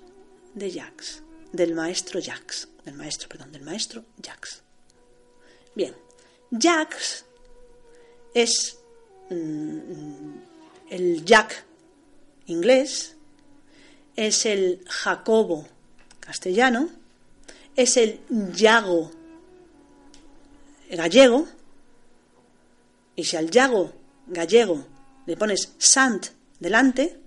[0.56, 1.22] de Jacques,
[1.54, 4.64] del maestro Jacques, del maestro, perdón, del maestro Jacques.
[5.76, 5.94] Bien,
[6.50, 7.26] Jacques
[8.34, 8.80] es
[9.30, 10.34] mm,
[10.90, 11.64] el Jack
[12.48, 13.18] inglés,
[14.20, 15.66] es el Jacobo
[16.20, 16.90] castellano,
[17.74, 18.20] es el
[18.54, 19.10] Yago
[20.92, 21.48] gallego,
[23.16, 23.94] y si al Yago
[24.28, 24.86] gallego
[25.26, 26.28] le pones Sant
[26.60, 27.18] delante,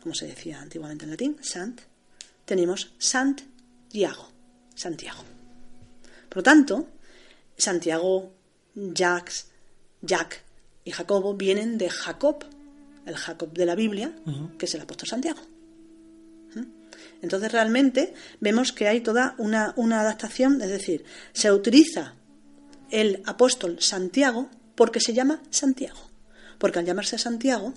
[0.00, 1.80] como se decía antiguamente en latín, Sant,
[2.44, 4.28] tenemos Santiago,
[4.76, 5.24] Santiago.
[6.28, 6.86] Por lo tanto,
[7.56, 8.32] Santiago,
[8.76, 9.48] Jacques,
[10.00, 10.44] Jack
[10.84, 12.44] y Jacobo vienen de Jacob,
[13.04, 14.14] el Jacob de la Biblia,
[14.56, 15.57] que es el apóstol Santiago.
[17.22, 22.14] Entonces realmente vemos que hay toda una, adaptación, es decir, se utiliza
[22.90, 25.98] el apóstol Santiago porque se llama Santiago.
[26.58, 27.74] Porque al llamarse Santiago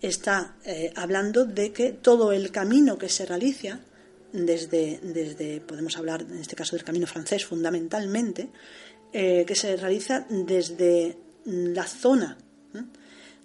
[0.00, 3.80] está eh, hablando de que todo el camino que se realiza
[4.32, 8.50] desde, desde, podemos hablar en este caso del camino francés fundamentalmente,
[9.12, 12.36] eh, que se realiza desde la zona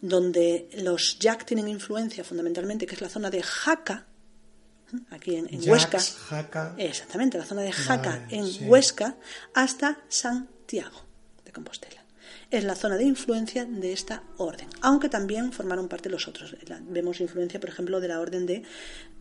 [0.01, 4.07] donde los Jack tienen influencia fundamentalmente, que es la zona de Jaca,
[5.09, 5.99] aquí en, Huesca.
[6.77, 9.15] Exactamente, la zona de Jaca en Huesca,
[9.53, 11.05] hasta Santiago
[11.45, 11.99] de Compostela
[12.51, 16.55] es la zona de influencia de esta orden, aunque también formaron parte los otros.
[16.87, 18.63] Vemos influencia, por ejemplo, de la orden de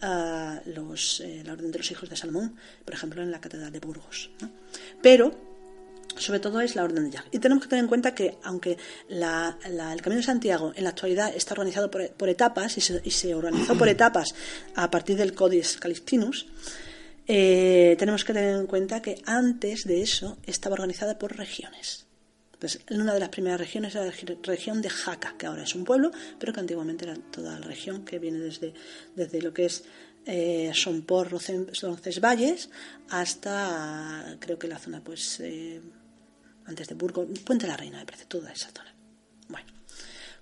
[0.01, 3.71] ah, los, eh, la orden de los hijos de Salomón, por ejemplo, en la catedral
[3.71, 4.31] de Burgos.
[5.03, 5.48] Pero
[6.19, 7.27] sobre todo es la Orden de Jack.
[7.33, 8.77] Y tenemos que tener en cuenta que, aunque
[9.09, 9.21] el
[10.03, 14.35] Camino de Santiago en la actualidad está organizado por, etapas y se, organizó por etapas
[14.75, 16.47] a partir del Codex Calixtinus,
[17.27, 22.07] eh, tenemos que tener en cuenta que antes de eso estaba organizada por regiones.
[22.55, 24.13] Entonces, una de las primeras regiones era la
[24.43, 26.11] región de Jaca, que ahora es un pueblo,
[26.41, 28.75] pero que antiguamente era toda la región que viene desde,
[29.15, 29.85] desde lo que es
[30.27, 32.69] eh, Sompor, Roncesvalles,
[33.11, 35.81] hasta creo que la zona, pues, eh,
[36.69, 38.95] antes de Burgos, Puente la Reina, me parece, toda esa zona.
[39.49, 39.67] Bueno,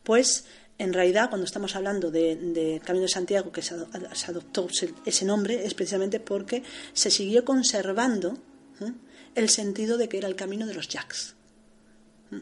[0.02, 0.44] pues
[0.78, 4.68] en realidad, cuando estamos hablando de, Camino de Santiago, que se, adoptó
[5.06, 6.62] ese nombre, es precisamente porque
[6.92, 8.36] se siguió conservando
[9.34, 11.36] el sentido de que era el camino de los Jacks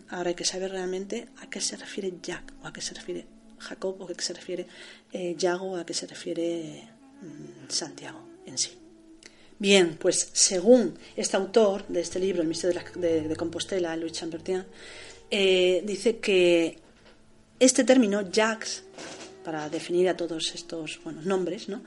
[0.09, 3.27] Ahora hay que saber realmente a qué se refiere Jack, o a qué se refiere
[3.59, 4.67] Jacob, o a qué se refiere
[5.13, 6.89] eh, Yago, o a qué se refiere
[7.21, 8.84] mm, Santiago en sí.
[9.59, 14.65] Bien, pues según este autor de este libro, El misterio de, Compostela, Louis Chambertin,
[15.31, 16.79] eh, dice que
[17.59, 18.85] este término, Jacques,
[19.45, 21.83] para definir a todos estos buenos nombres, ¿no?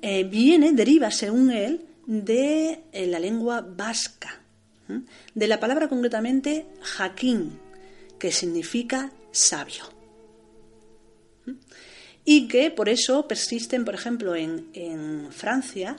[0.00, 4.40] Eh, viene, deriva, según él, de la lengua vasca,
[5.34, 7.58] de la palabra concretamente jaquín,
[8.18, 9.84] que significa sabio.
[12.24, 15.96] Y que por eso persisten, por ejemplo, en, Francia,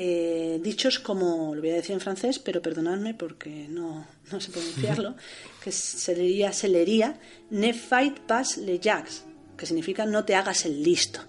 [0.00, 4.52] eh, dichos como, lo voy a decir en francés, pero perdonadme porque no, no sé
[4.52, 5.16] pronunciarlo,
[5.62, 7.18] que se leería, se leería
[7.50, 9.24] ne fight pas le jacques,
[9.56, 11.20] que significa no te hagas el listo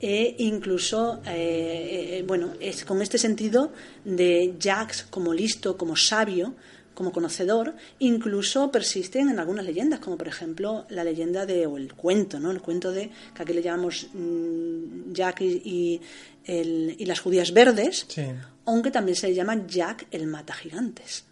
[0.00, 3.72] e incluso, eh, eh, bueno, es con este sentido
[4.04, 6.54] de Jacques como listo, como sabio,
[6.98, 11.94] como conocedor, incluso persisten en algunas leyendas, como por ejemplo la leyenda de, o el
[11.94, 12.50] cuento, ¿no?
[12.50, 16.00] El cuento de, que aquí le llamamos mm, Jack y,
[16.44, 18.04] y, las judías verdes,
[18.64, 21.24] aunque también se le llama Jack el mata gigantes,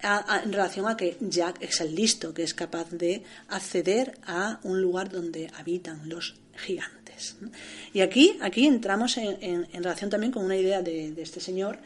[0.00, 4.80] en relación a que Jack es el listo, que es capaz de acceder a un
[4.80, 7.36] lugar donde habitan los gigantes.
[7.92, 11.78] Y aquí, aquí entramos en, relación también con una idea de, este señor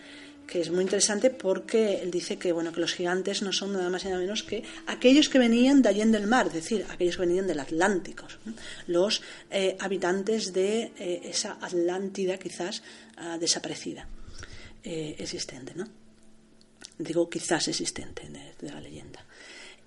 [0.48, 3.90] que es muy interesante porque él dice que bueno que los gigantes no son nada
[3.90, 7.16] más y nada menos que aquellos que venían de allí del mar, es decir, aquellos
[7.16, 8.26] que venían del Atlántico,
[8.86, 9.20] los
[9.50, 12.82] eh, habitantes de eh, esa Atlántida quizás
[13.16, 14.08] ah, desaparecida,
[14.82, 15.86] eh, existente, ¿no?
[16.98, 18.28] Digo quizás existente
[18.58, 19.24] de la leyenda.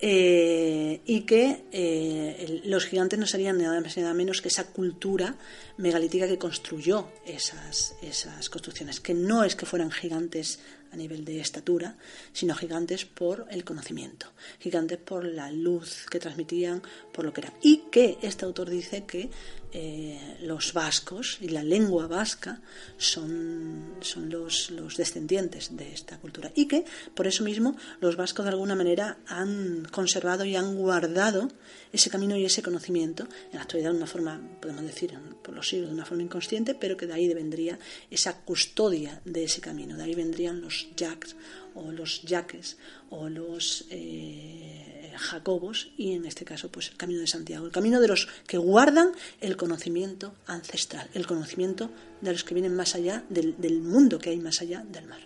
[0.03, 5.35] Eh, y que eh, los gigantes no serían nada más nada menos que esa cultura
[5.77, 10.59] megalítica que construyó esas, esas construcciones, que no es que fueran gigantes
[10.91, 11.97] a nivel de estatura,
[12.33, 14.27] sino gigantes por el conocimiento,
[14.59, 16.81] gigantes por la luz que transmitían,
[17.13, 17.53] por lo que era.
[17.61, 19.29] Y que este autor dice que
[19.73, 22.59] eh, los vascos y la lengua vasca
[22.97, 26.51] son, son los, los, descendientes de esta cultura.
[26.55, 26.83] Y que
[27.15, 31.49] por eso mismo los vascos de alguna manera han conservado y han guardado
[31.93, 35.67] ese camino y ese conocimiento en la actualidad de una forma, podemos decir, por los
[35.67, 39.95] siglos de una forma inconsciente, pero que de ahí vendría esa custodia de ese camino,
[39.95, 41.35] de ahí vendrían los jacks
[41.75, 42.77] o los yaques
[43.09, 47.99] o los eh, jacobos y en este caso pues el camino de Santiago, el camino
[47.99, 51.89] de los que guardan el conocimiento ancestral, el conocimiento
[52.21, 55.19] de los que vienen más allá del, mundo que hay más allá del mar.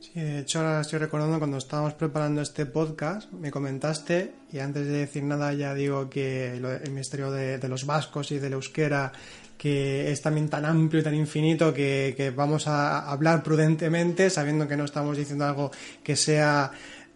[0.00, 4.86] Sí, de hecho ahora estoy recordando cuando estábamos preparando este podcast, me comentaste, y antes
[4.86, 9.12] de decir nada ya digo que el misterio de los vascos y del euskera
[9.56, 14.76] que es también tan amplio y tan infinito que, vamos a hablar prudentemente, sabiendo que
[14.76, 15.70] no estamos diciendo algo
[16.02, 16.70] que sea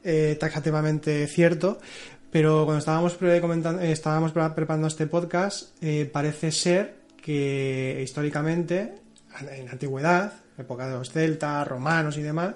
[0.04, 1.78] eh, taxativamente cierto.
[2.30, 8.94] Pero cuando estábamos, eh, estábamos preparando este podcast, eh, parece ser que históricamente,
[9.40, 12.54] en la antigüedad, época de los celtas, romanos y demás,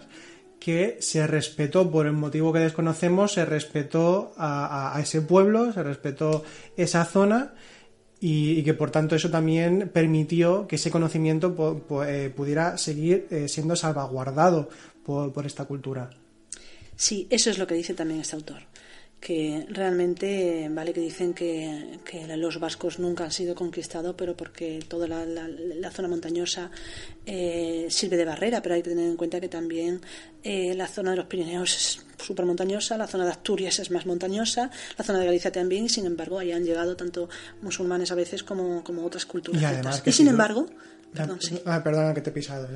[0.61, 6.43] que se respetó, por el motivo que desconocemos, se respetó a ese pueblo, se respetó
[6.77, 7.53] esa zona
[8.27, 14.71] y, que por tanto eso también permitió que ese conocimiento eh, pudiera seguir siendo salvaguardado
[15.05, 16.09] por, esta cultura.
[16.97, 18.63] Sí, eso es lo que dice también este autor
[19.25, 21.97] que realmente, vale, que dicen que,
[22.37, 26.71] los vascos nunca han sido conquistados, pero porque toda la, zona montañosa
[27.25, 30.03] eh, sirve de barrera, pero hay que tener en cuenta que también
[30.45, 34.71] la zona de los Pirineos es súper montañosa, la zona de Asturias es más montañosa,
[34.99, 37.31] la zona de Galicia también, y sin embargo ahí han llegado tanto
[37.63, 40.03] musulmanes a veces como, como otras culturas.
[40.05, 40.67] Y, sin embargo,
[41.15, 42.69] Perdón, ah, perdona que te he pisado.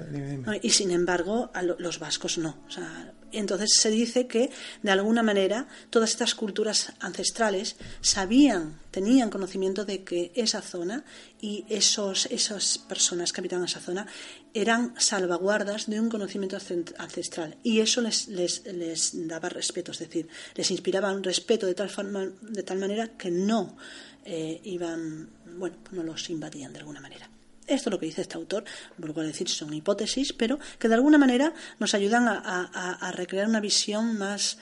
[0.63, 2.57] Y sin embargo, a los vascos no.
[2.69, 4.51] O sea, entonces se dice que,
[4.83, 11.05] de alguna manera, todas estas culturas ancestrales sabían, tenían conocimiento de que esa zona
[11.41, 14.07] y esos, esas personas que habitaban esa zona
[14.55, 16.57] eran salvaguardas de un conocimiento
[16.99, 17.57] ancestral.
[17.63, 21.91] Y eso les, les, les daba respeto, es decir, les inspiraba un respeto de tal,
[21.91, 23.77] forma, de tal manera que no
[24.25, 27.28] eh, iban, bueno, no los invadían de alguna manera.
[27.69, 28.65] Esto es lo que dice este autor,
[28.97, 33.61] lo cual decir son hipótesis, pero que de alguna manera nos ayudan a, recrear una
[33.61, 34.59] visión más,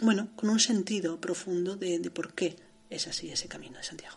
[0.00, 2.56] bueno, con un sentido profundo de, por qué
[2.88, 4.16] es así ese camino de Santiago.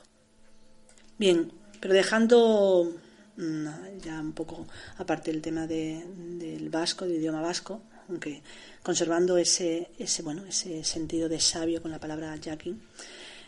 [1.18, 2.94] Bien, pero dejando
[3.38, 3.68] mm,
[4.04, 8.44] ya un poco aparte el tema del vasco, del idioma vasco, aunque
[8.84, 12.80] conservando ese, ese, bueno, ese sentido de sabio con la palabra jacking,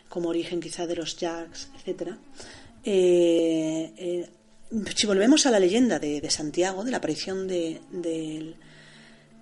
[0.08, 2.18] como origen quizá de los jacks, etcétera.
[2.84, 4.30] Eh, eh,
[4.94, 7.80] si volvemos a la leyenda de, Santiago, de la aparición de,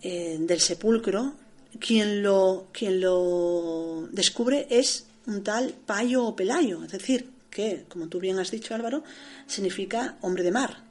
[0.03, 1.35] eh, del sepulcro,
[1.79, 8.09] quien lo, quien lo descubre es un tal Payo o Pelayo, es decir, que, como
[8.09, 9.03] tú bien has dicho Álvaro,
[9.47, 10.83] significa hombre de mar.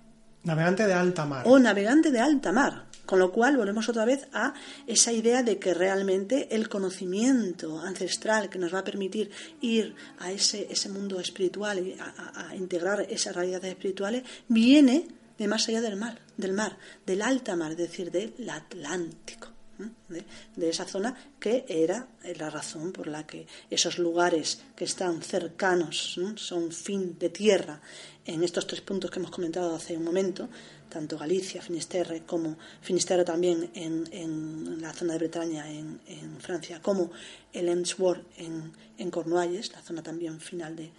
[0.43, 1.43] Navegante de alta mar.
[1.45, 2.85] O navegante de alta mar.
[3.07, 4.53] Con lo cual volvemos otra vez a
[4.85, 9.31] esa idea de que realmente el conocimiento ancestral que nos va a permitir
[9.61, 15.69] ir a ese, ese mundo espiritual y a, integrar esas realidades espirituales viene de más
[15.69, 19.47] allá del mar, del mar, del alta mar, es decir, del Atlántico.
[20.09, 26.19] De, esa zona que era la razón por la que esos lugares que están cercanos
[26.35, 27.79] son fin de tierra.
[28.25, 30.49] En estos tres puntos que hemos comentado hace un momento
[30.97, 35.99] tanto Galicia, Finisterre, como Finisterre también en, la zona de Bretaña, en,
[36.39, 37.11] Francia, como
[37.53, 40.89] el Emsworth en, en, Cornualles, la zona también final de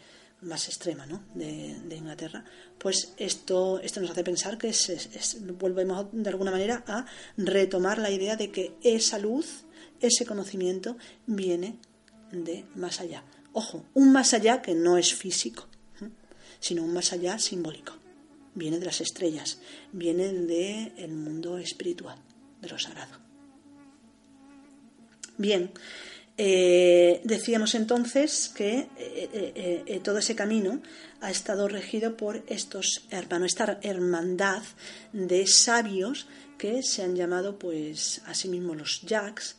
[0.43, 1.25] más extrema ¿no?
[1.35, 2.45] de, Inglaterra,
[2.79, 4.73] pues esto, esto nos hace pensar que
[5.59, 7.05] volvemos de alguna manera a
[7.37, 9.65] retomar la idea de que esa luz,
[10.01, 10.97] ese conocimiento
[11.27, 11.77] viene
[12.31, 13.25] de más allá.
[13.53, 15.67] Ojo, un más allá que no es físico,
[16.61, 17.98] sino un más allá simbólico.
[18.59, 19.61] Viene de las estrellas,
[19.93, 22.19] viene del mundo espiritual,
[22.61, 23.13] de lo sagrado.
[25.37, 25.71] Bien,
[26.37, 30.83] eh, decíamos entonces que eh, eh, todo ese camino
[31.21, 34.65] ha estado regido por estos hermanos, esta hermandad
[35.13, 36.27] de sabios
[36.59, 39.55] que se han llamado pues a sí mismos los jacks,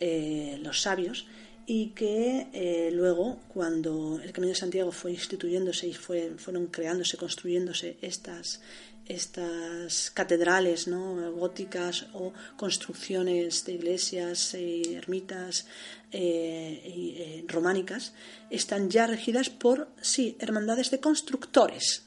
[0.00, 1.28] los sabios,
[1.66, 7.16] y que eh, luego, cuando el Camino de Santiago fue instituyéndose y fue, fueron creándose,
[7.16, 8.60] construyéndose estas,
[9.06, 11.32] estas catedrales ¿no?
[11.32, 15.66] góticas o construcciones de iglesias, y ermitas
[16.10, 18.12] eh, eh, románicas,
[18.50, 22.06] están ya regidas por, sí, hermandades de constructores.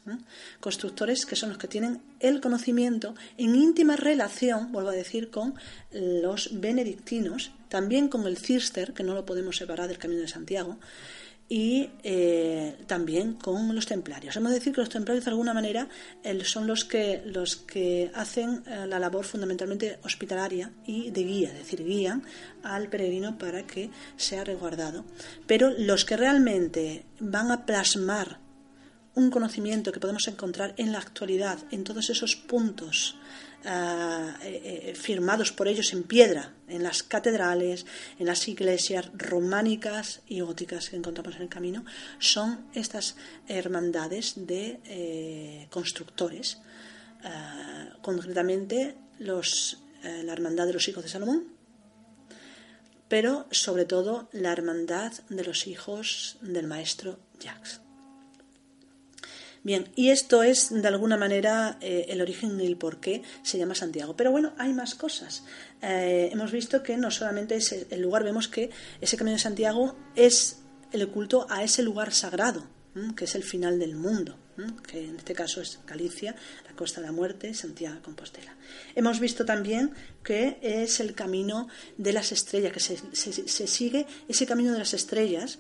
[0.60, 5.56] Constructores que son los que tienen el conocimiento en íntima relación, vuelvo a decir, con
[5.91, 10.78] los benedictinos también con el Cister, que no lo podemos separar del Camino de Santiago,
[11.49, 14.34] y eh, también con los templarios.
[14.38, 15.89] Hemos de decir que los templarios de alguna manera
[16.45, 21.57] son los que, los que hacen eh, la labor fundamentalmente hospitalaria y de guía, es
[21.57, 22.23] decir, guían
[22.63, 25.03] al peregrino para que sea resguardado.
[25.45, 28.39] Pero los que realmente van a plasmar
[29.15, 33.17] un conocimiento que podemos encontrar en la actualidad, en todos esos puntos
[33.68, 37.86] eh, eh, firmados por ellos en piedra en las catedrales,
[38.20, 41.84] en las iglesias románicas y góticas que encontramos en el camino,
[42.20, 43.16] son estas
[43.47, 46.59] hermandades de eh, constructores,
[47.24, 51.47] ah, concretamente los, la hermandad de los hijos de Salomón,
[53.07, 57.84] pero sobre todo la hermandad de los hijos del maestro Jacques.
[59.66, 63.57] Bien, y esto es de alguna manera eh, el origen y el por qué se
[63.57, 64.16] llama Santiago.
[64.16, 65.43] Pero bueno, hay más cosas.
[65.82, 68.70] Eh, hemos visto que no solamente es el lugar, vemos que
[69.01, 70.59] ese camino de Santiago es
[70.91, 72.68] el culto a ese lugar sagrado,
[73.18, 74.38] que es el final del mundo,
[74.88, 76.36] que en este caso es Galicia,
[76.66, 78.56] la Costa de la Muerte, Santiago de Compostela.
[78.95, 79.93] Hemos visto también
[80.24, 85.60] que es el camino de las estrellas, que se sigue ese camino de las estrellas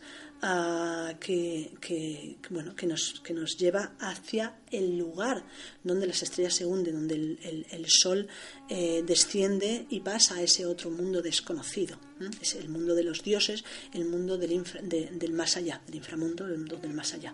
[1.19, 5.43] que, bueno, que, nos, que nos lleva hacia el lugar
[5.83, 8.27] donde las estrellas se hunden, donde el, sol
[8.69, 11.97] eh, desciende y pasa a ese otro mundo desconocido.
[12.41, 16.57] Es el mundo de los dioses, el mundo del, del más allá, del inframundo, el
[16.57, 17.33] mundo del más allá.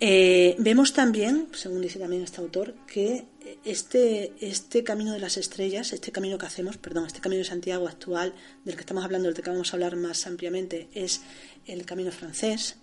[0.00, 3.24] Eh, vemos también, según dice también este autor, que
[3.64, 7.88] este, este camino de las estrellas, este camino que hacemos, perdón, este camino de Santiago
[7.88, 8.32] actual,
[8.64, 11.22] del que estamos hablando, del que vamos a hablar más ampliamente, es
[11.66, 12.76] el camino francés,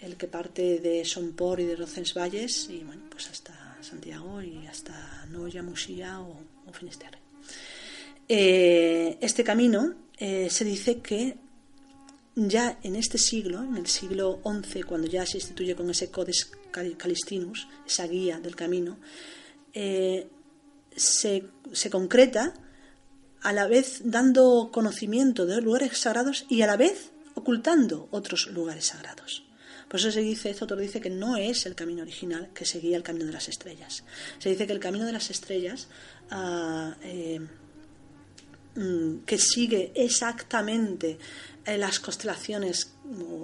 [0.00, 5.26] el que parte de Somport y de Rocensvalles y bueno, pues hasta Santiago y hasta
[5.30, 6.42] Noya, Musía o,
[6.72, 7.18] Finisterre.
[8.28, 11.36] Eh, este camino eh, se dice que
[12.36, 16.50] ya en este siglo, en el siglo XI, cuando ya se instituye con ese Codex
[16.70, 18.98] Calistinus, esa guía del camino,
[19.72, 20.28] eh,
[20.94, 22.52] se, se, concreta
[23.42, 28.86] a la vez dando conocimiento de lugares sagrados y a la vez ocultando otros lugares
[28.86, 29.44] sagrados.
[29.88, 32.96] Por eso se dice, este autor dice que no es el camino original que seguía
[32.96, 34.04] el camino de las estrellas.
[34.38, 35.88] Se dice que el camino de las estrellas
[36.30, 37.40] ah, eh,
[38.74, 41.18] mm, que sigue exactamente
[41.66, 42.92] las constelaciones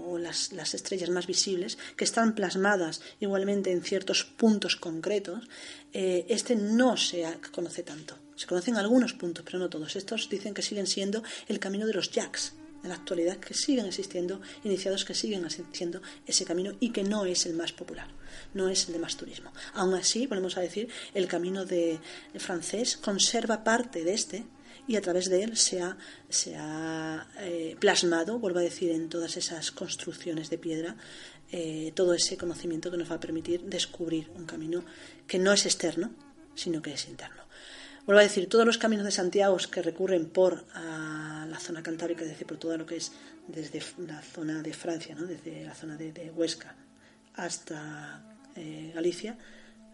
[0.07, 5.49] o las, estrellas más visibles, que están plasmadas igualmente en ciertos puntos concretos,
[5.93, 8.17] eh, este no se conoce tanto.
[8.37, 9.97] Se conocen algunos puntos, pero no todos.
[9.97, 13.87] Estos dicen que siguen siendo el camino de los jacks, en la actualidad que siguen
[13.87, 18.09] existiendo iniciados que siguen asistiendo ese camino y que no es el más popular,
[18.55, 19.53] no es el de más turismo.
[19.75, 22.01] Aún así, volvemos a decir, el camino de,
[22.39, 24.45] francés conserva parte de este
[24.87, 25.97] y a través de él se ha,
[26.29, 30.97] se ha eh, plasmado, vuelvo a decir, en todas esas construcciones de piedra,
[31.51, 34.85] eh, todo ese conocimiento que nos va a permitir descubrir un camino
[35.27, 36.13] que no es externo,
[36.55, 37.43] sino que es interno.
[38.05, 42.31] Vuelvo a decir, todos los caminos de Santiago que recurren por la zona cantábrica, es
[42.31, 43.13] decir, por todo lo que es
[43.47, 45.25] desde la zona de Francia, ¿no?
[45.25, 46.75] desde la zona de, Huesca
[47.37, 48.21] hasta
[48.57, 49.39] eh, Galicia,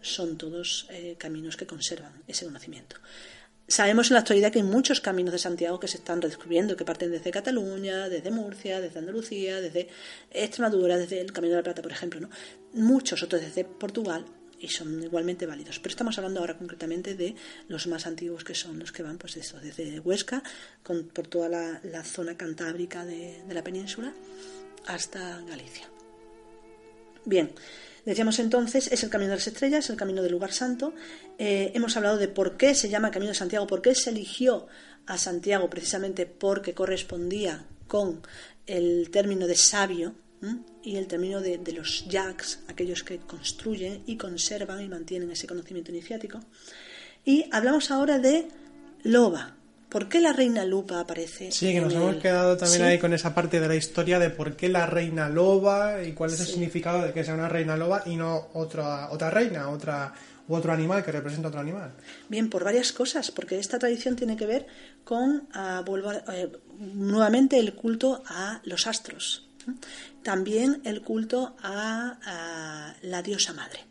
[0.01, 0.87] son todos
[1.19, 2.95] caminos que conservan ese conocimiento.
[3.69, 6.85] Sabemos en la actualidad que hay muchos caminos de Santiago que se están redescubriendo, que
[6.85, 9.87] parten desde Cataluña, desde Murcia, desde Andalucía, desde
[10.31, 12.19] Extremadura, desde el Camino de la Plata, por ejemplo.
[12.19, 12.29] ¿no?
[12.73, 14.25] Muchos otros desde Portugal
[14.59, 15.77] y son igualmente válidos.
[15.77, 17.35] Pero estamos hablando ahora concretamente de
[17.67, 20.41] los más antiguos que son los que van pues eso, desde Huesca,
[20.81, 24.13] con, por toda la, zona cantábrica de, la península,
[24.87, 25.87] hasta Galicia.
[27.23, 27.51] Bien,
[28.05, 30.93] decíamos entonces, es el camino de las estrellas, el camino del lugar santo.
[31.37, 34.67] Eh, hemos hablado de por qué se llama Camino de Santiago, por qué se eligió
[35.05, 38.21] a Santiago precisamente porque correspondía con
[38.67, 40.15] el término de sabio
[40.83, 45.47] y el término de, de los yaks, aquellos que construyen y conservan y mantienen ese
[45.47, 46.39] conocimiento iniciático.
[47.25, 48.47] Y hablamos ahora de
[49.03, 49.57] loba,
[49.89, 51.51] ¿Por qué la reina lupa aparece?
[51.51, 54.55] Sí, que nos hemos quedado también ahí con esa parte de la historia de por
[54.55, 58.03] qué la reina loba y cuál es el significado de que sea una reina loba
[58.05, 60.13] y no otra, otra reina, otra
[60.47, 61.91] u otro animal que representa otro animal.
[62.27, 64.67] Bien, por varias cosas, porque esta tradición tiene que ver
[65.03, 65.83] con ah,
[66.33, 69.47] eh, nuevamente el culto a los astros,
[70.21, 73.85] también el culto a, a la diosa madre,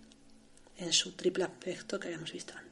[0.76, 2.67] en su triple aspecto que habíamos visto antes.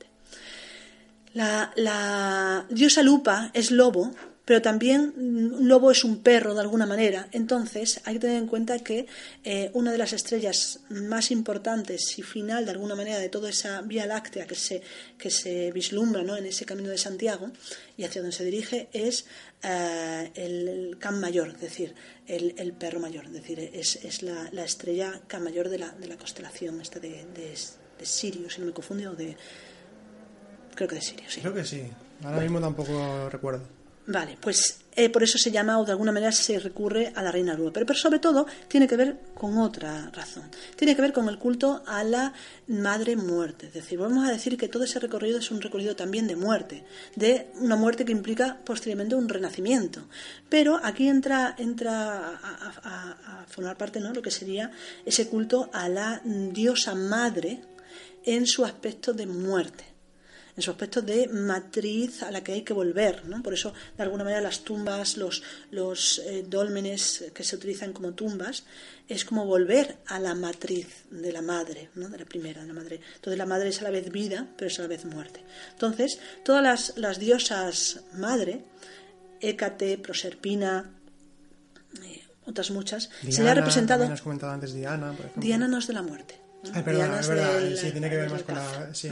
[1.36, 4.10] La, diosa Lupa es lobo,
[4.46, 5.12] pero también
[5.68, 7.28] lobo es un perro de alguna manera.
[7.30, 9.06] Entonces hay que tener en cuenta que
[9.44, 13.82] eh, una de las estrellas más importantes y final de alguna manera de toda esa
[13.82, 14.80] vía láctea que se,
[15.18, 16.38] que se vislumbra ¿no?
[16.38, 17.50] en ese camino de Santiago
[17.98, 19.26] y hacia donde se dirige es
[19.62, 21.94] eh, el, Can Mayor, es decir,
[22.26, 26.80] el, perro mayor, es decir, es, la, estrella Can Mayor de la, de la constelación
[26.80, 29.36] esta de, de, Sirio, si no me confundo, de
[30.76, 31.40] Creo que de Sirio, sí.
[31.40, 31.82] Creo que sí.
[32.22, 33.62] Ahora mismo tampoco recuerdo.
[34.08, 37.32] Vale, pues eh, por eso se llama o de alguna manera se recurre a la
[37.32, 37.72] reina Lua.
[37.72, 40.44] Pero, pero, sobre todo tiene que ver con otra razón.
[40.76, 42.32] Tiene que ver con el culto a la
[42.68, 43.66] madre muerte.
[43.66, 46.84] Es decir, vamos a decir que todo ese recorrido es un recorrido también de muerte,
[47.16, 50.06] de una muerte que implica posteriormente un renacimiento.
[50.48, 54.12] Pero aquí entra, entra a, a formar parte ¿no?
[54.12, 54.70] lo que sería
[55.04, 57.60] ese culto a la diosa madre
[58.24, 59.95] en su aspecto de muerte
[60.56, 63.26] en su aspecto de matriz a la que hay que volver.
[63.26, 63.42] ¿no?
[63.42, 68.12] Por eso, de alguna manera, las tumbas, los, los eh, dólmenes que se utilizan como
[68.12, 68.64] tumbas,
[69.06, 72.08] es como volver a la matriz de la madre, ¿no?
[72.08, 73.00] de la primera, de la madre.
[73.16, 75.44] Entonces, la madre es a la vez vida, pero es a la vez muerte.
[75.72, 78.64] Entonces, todas las, las diosas madre,
[79.40, 80.90] Hécate, Proserpina,
[82.02, 84.08] eh, otras muchas, se le ha representado.
[84.22, 85.42] comentado antes Diana, por ejemplo.
[85.42, 86.45] Diana no es de la muerte.
[86.72, 89.10] Perdón, es verdad, sí, tiene que ver más con la, sí,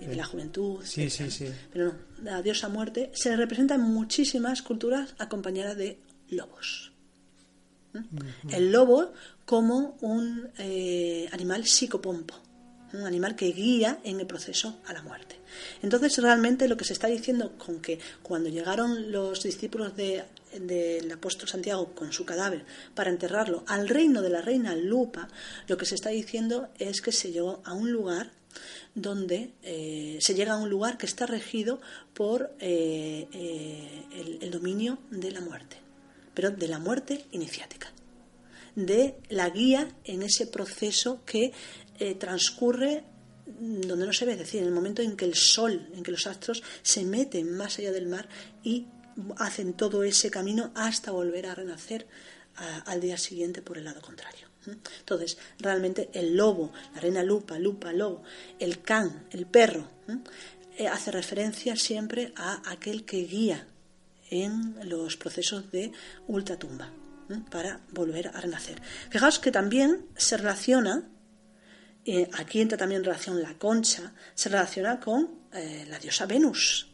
[0.00, 0.80] y de la juventud.
[0.84, 1.48] Sí, sí, sí.
[1.72, 6.92] Pero no, la diosa muerte se representa en muchísimas culturas acompañada de lobos.
[8.50, 9.12] El lobo
[9.44, 12.34] como un eh, animal psicopompo,
[12.94, 15.41] un animal que guía en el proceso a la muerte.
[15.82, 20.24] Entonces, realmente lo que se está diciendo con que cuando llegaron los discípulos de
[20.60, 25.28] del apóstol Santiago con su cadáver para enterrarlo al reino de la reina Lupa,
[25.66, 28.30] lo que se está diciendo es que se llegó a un lugar
[28.94, 31.80] donde eh, se llega a un lugar que está regido
[32.12, 35.76] por eh, eh, el, dominio de la muerte,
[36.34, 37.90] pero de la muerte iniciática,
[38.76, 41.52] de la guía en ese proceso que
[42.18, 43.04] transcurre
[43.46, 46.12] donde no se ve, es decir, en el momento en que el sol, en que
[46.12, 48.28] los astros se meten más allá del mar
[48.62, 48.86] y
[49.36, 52.06] hacen todo ese camino hasta volver a renacer
[52.86, 54.48] al día siguiente por el lado contrario.
[55.00, 58.22] Entonces, realmente el lobo, la reina lupa, lupa, lobo,
[58.58, 59.88] el can, el perro,
[60.76, 63.66] eh, hace referencia siempre a aquel que guía
[64.30, 65.92] en los procesos de
[66.26, 66.92] ultratumba
[67.50, 68.80] para volver a renacer.
[69.10, 71.08] Fijaos que también se relaciona,
[72.04, 76.88] eh, aquí entra también en relación la concha, se relaciona con eh, la diosa Venus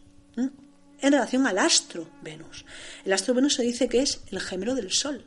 [1.01, 2.65] en relación al astro Venus.
[3.05, 5.25] El astro Venus se dice que es el gemelo del Sol,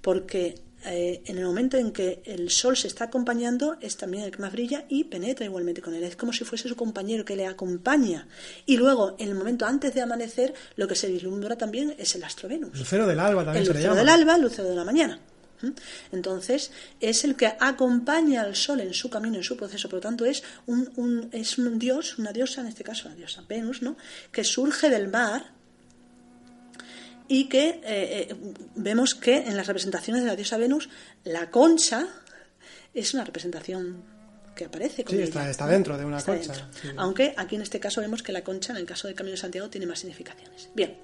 [0.00, 4.30] porque eh, en el momento en que el Sol se está acompañando es también el
[4.30, 6.04] que más brilla y penetra igualmente con él.
[6.04, 8.28] Es como si fuese su compañero que le acompaña.
[8.64, 12.24] Y luego, en el momento antes de amanecer, lo que se vislumbra también es el
[12.24, 12.78] astro Venus.
[12.78, 15.20] Lucero del alba también el se lucero del alba, lucero de la mañana.
[16.12, 19.88] Entonces, es el que acompaña al sol en su camino, en su proceso.
[19.88, 23.42] Por lo tanto, es un, es un dios, una diosa, en este caso la diosa
[23.48, 23.96] Venus, ¿no?
[24.32, 25.52] que surge del mar
[27.28, 28.36] y que eh, eh,
[28.74, 30.88] vemos que en las representaciones de la diosa Venus,
[31.24, 32.08] la concha
[32.94, 34.02] es una representación
[34.56, 35.04] que aparece.
[35.08, 36.68] sí, está, dentro de una concha.
[36.96, 39.40] Aunque aquí en este caso vemos que la concha, en el caso del Camino de
[39.40, 40.68] Santiago, tiene más significaciones.
[40.74, 40.96] Bien.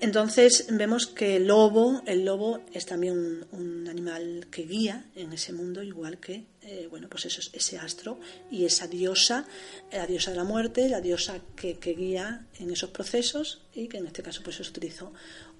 [0.00, 5.52] Entonces vemos que el lobo, el lobo es también un, animal que guía en ese
[5.52, 8.20] mundo, igual que eh, bueno, pues eso, ese astro
[8.50, 9.46] y esa diosa,
[9.90, 14.06] la diosa de la muerte, la diosa que, guía en esos procesos y que en
[14.06, 15.12] este caso pues se utilizó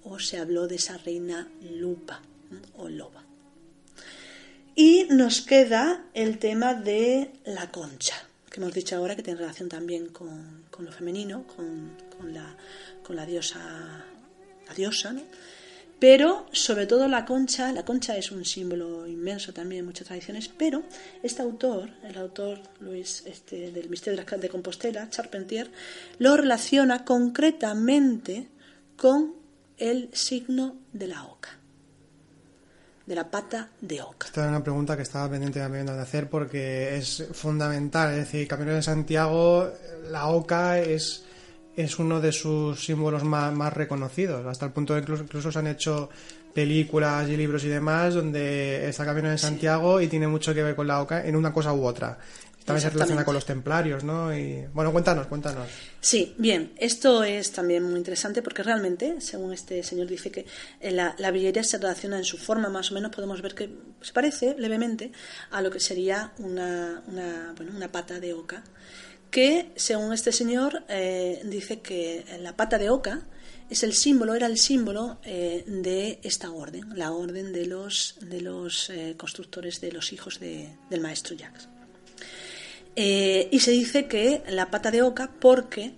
[0.05, 2.23] o se habló de esa reina lupa
[2.77, 3.25] o loba.
[4.77, 8.15] Y nos queda el tema de la concha,
[8.51, 11.97] que hemos dicho ahora que tiene relación también con, lo femenino, con,
[12.33, 12.57] la,
[13.03, 14.05] con la diosa
[14.69, 15.15] la diosa,
[15.99, 20.49] Pero sobre todo la concha, la concha es un símbolo inmenso también en muchas tradiciones,
[20.49, 20.85] pero
[21.23, 25.71] este autor, el autor Luis este, del Misterio de Compostela, Charpentier,
[26.19, 28.49] lo relaciona concretamente
[28.97, 29.35] con
[29.77, 31.59] el signo de la oca
[33.09, 34.27] de la pata de oca.
[34.27, 38.11] Esta es una pregunta que estaba pendiente también de hacer porque es fundamental.
[38.11, 39.73] Es decir, Camino de Santiago,
[40.11, 41.25] la oca es,
[41.79, 45.53] es uno de sus símbolos más, más reconocidos, hasta el punto de que incluso, incluso
[45.53, 46.11] se han hecho
[46.53, 50.75] películas y libros y demás donde está Camino de Santiago y tiene mucho que ver
[50.75, 52.19] con la oca en una cosa u otra.
[52.65, 54.37] También se relaciona con los templarios, ¿no?
[54.37, 55.69] Y, bueno, cuéntanos, cuéntanos.
[56.01, 60.47] Sí, bien, esto es también muy interesante porque realmente, según este señor dice que
[60.81, 63.71] eh, la, la villería se relaciona en su forma, más o menos podemos ver que
[64.03, 65.13] se parece levemente
[65.51, 68.63] a lo que sería una, una, bueno, una pata de oca,
[69.31, 73.27] que según este señor eh, dice que la pata de oca
[73.71, 78.41] es el símbolo, era el símbolo eh, de esta orden, la orden de los, de
[78.41, 81.69] los eh, constructores de los hijos de, del maestro Jacques.
[82.97, 85.93] Y se dice que la pata de oca porque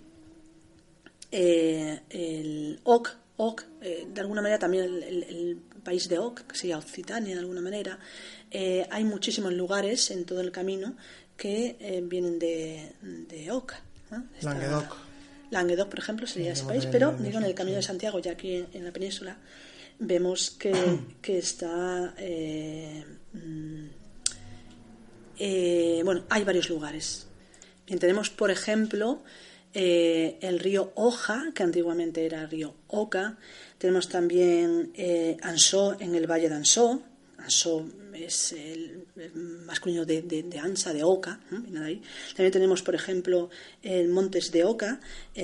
[1.30, 7.40] el Oc, Oc de alguna manera también el, país de Oc, que sería Occitania de
[7.40, 7.98] alguna manera,
[8.52, 10.94] hay muchísimos lugares en todo el camino
[11.40, 13.80] que vienen de, de Oca.
[14.42, 14.96] Languedoc.
[15.50, 18.66] Languedoc, por ejemplo, sería ese país, pero digo, en el Camino de Santiago, ya aquí
[18.74, 19.38] en, la península,
[19.98, 20.72] vemos que,
[21.22, 22.14] que está
[23.32, 23.86] mm,
[25.42, 27.26] eh, bueno, hay varios lugares.
[27.86, 29.22] Bien, tenemos, por ejemplo,
[29.72, 33.38] eh, el río Oja, que antiguamente era el río Oca.
[33.78, 37.02] Tenemos también eh, Ansó en el valle de Ansó.
[37.42, 39.06] Ansó es el,
[39.66, 41.40] masculino de, de, Ansa, de Oca.
[41.50, 43.50] También tenemos, por ejemplo,
[43.82, 45.00] el Montes de Oca,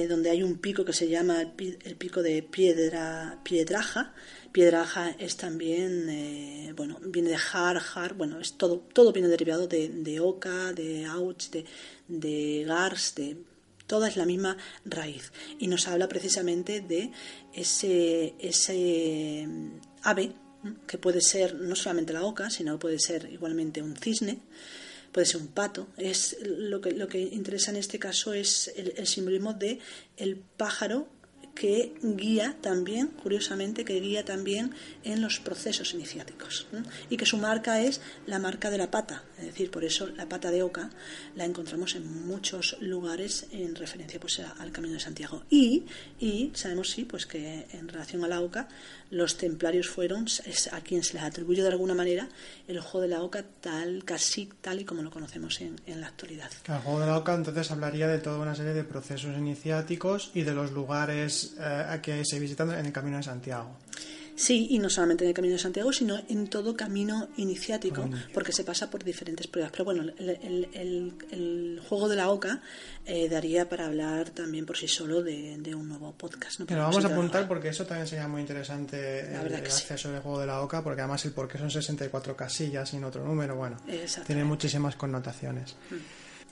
[0.09, 4.13] donde hay un pico que se llama el, pico de Piedra, Piedraja,
[4.57, 9.67] Piedraja es también, eh, bueno, viene de Har, Har, bueno, es todo, todo viene derivado
[9.67, 11.67] de, de Oca, de Auch, de,
[12.09, 13.37] de Gars, de
[13.87, 14.57] toda es la misma
[14.87, 15.31] raíz.
[15.59, 17.11] Y nos habla precisamente de
[17.53, 19.47] ese, ese
[20.03, 20.33] ave,
[20.87, 24.41] que puede ser no solamente la oca, sino puede ser igualmente un cisne,
[25.13, 25.89] puede ser un pato.
[25.97, 29.79] Es lo que, lo que interesa en este caso es el, el simbolismo de
[30.17, 31.09] el pájaro
[31.57, 34.75] que guía también, curiosamente, que guía también
[35.05, 36.67] en los procesos iniciáticos
[37.09, 40.29] y que su marca es la marca de la pata, es decir, por eso la
[40.29, 40.91] pata de oca
[41.35, 45.45] la encontramos en muchos lugares en referencia pues, al Camino de Santiago.
[45.49, 45.87] Y,
[46.21, 48.69] y sabemos, sí, pues que en relación a la oca,
[49.11, 50.27] los templarios fueron
[50.73, 52.29] a quien se les atribuye de alguna manera
[52.69, 56.09] el juego de la oca tal, casi tal y como lo conocemos en, en la
[56.09, 56.51] actualidad.
[56.67, 60.43] El juego de la oca entonces hablaría de toda una serie de procesos iniciáticos y
[60.43, 63.77] de los lugares eh, que se visitan en el Camino de Santiago.
[64.37, 68.53] Sí, y no solamente en el Camino de Santiago, sino en todo camino iniciático, porque
[68.53, 69.73] se pasa por diferentes pruebas.
[69.73, 72.61] Pero bueno, el, juego de la OCA
[73.07, 76.61] eh, daría para hablar también por sí solo de, un nuevo podcast.
[76.67, 80.47] Pero vamos a apuntar porque eso también sería muy interesante, el, acceso del juego de
[80.47, 83.79] la OCA, porque además el por qué son 64 casillas sin otro número, bueno,
[84.27, 85.77] tiene muchísimas connotaciones.
[85.91, 85.95] Mm.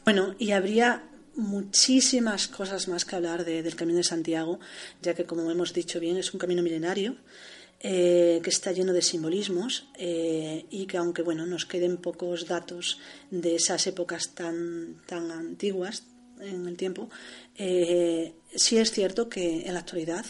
[0.05, 1.05] Bueno, y habría
[1.37, 4.59] muchísimas cosas más que hablar del Camino de Santiago,
[5.03, 7.17] ya que, como hemos dicho bien, es un camino milenario
[7.87, 12.99] eh, que está lleno de simbolismos eh, y que, aunque bueno, nos queden pocos datos
[13.31, 16.05] de esas épocas tan, tan antiguas
[16.41, 17.11] en el tiempo,
[17.59, 20.25] eh, sí es cierto que en la actualidad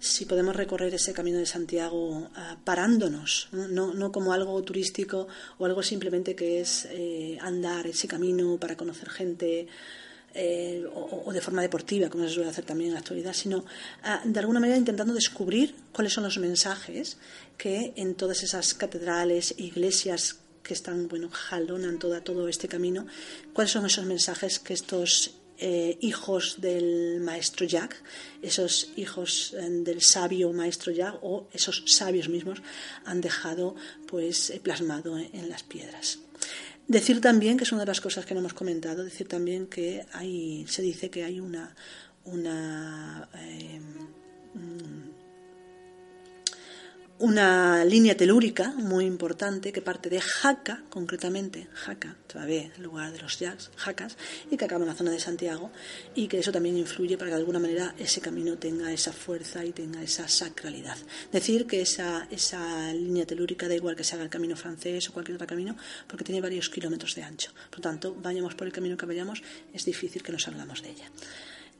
[0.00, 2.30] si podemos recorrer ese camino de Santiago
[2.64, 3.92] parándonos, ¿no?
[3.92, 4.10] ¿no?
[4.10, 5.28] como algo turístico
[5.58, 6.88] o algo simplemente que es
[7.40, 9.66] andar ese camino para conocer gente
[10.34, 13.64] eh, o, de forma deportiva, como se suele hacer también en la actualidad, sino
[14.02, 17.18] ah, de alguna manera intentando descubrir cuáles son los mensajes
[17.56, 23.06] que en todas esas catedrales, iglesias que están, bueno, jalonan toda, todo este camino,
[23.52, 28.02] cuáles son esos mensajes que estos eh, hijos del maestro Jack,
[28.42, 32.60] esos hijos eh, del sabio maestro Jack o esos sabios mismos
[33.04, 33.76] han dejado
[34.08, 36.18] pues plasmado en las piedras.
[36.86, 40.04] Decir también, que es una de las cosas que no hemos comentado, decir también que
[40.12, 41.74] hay, se dice que hay una,
[42.24, 43.80] una eh,
[47.20, 53.20] una línea telúrica muy importante que parte de Jaca, concretamente, Jaca, todavía el lugar de
[53.20, 54.16] los jacks, Jacas,
[54.50, 55.70] y que acaba en la zona de Santiago,
[56.14, 59.64] y que eso también influye para que de alguna manera ese camino tenga esa fuerza
[59.64, 60.96] y tenga esa sacralidad.
[61.30, 65.12] Decir que esa, esa línea telúrica da igual que se haga el camino francés o
[65.12, 65.76] cualquier otro camino,
[66.08, 67.52] porque tiene varios kilómetros de ancho.
[67.70, 69.40] Por lo tanto, vayamos por el camino que vayamos,
[69.72, 71.08] es difícil que nos salgamos de ella.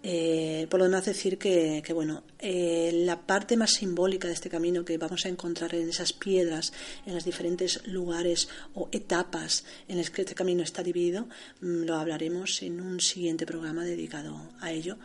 [0.06, 4.84] Eh, por lo demás, decir que, bueno, eh, la parte más simbólica de este camino
[4.84, 6.74] que vamos a encontrar en esas piedras,
[7.06, 11.26] en los diferentes lugares o etapas en las que este camino está dividido,
[11.62, 14.98] mm, lo hablaremos en un siguiente programa dedicado a ello,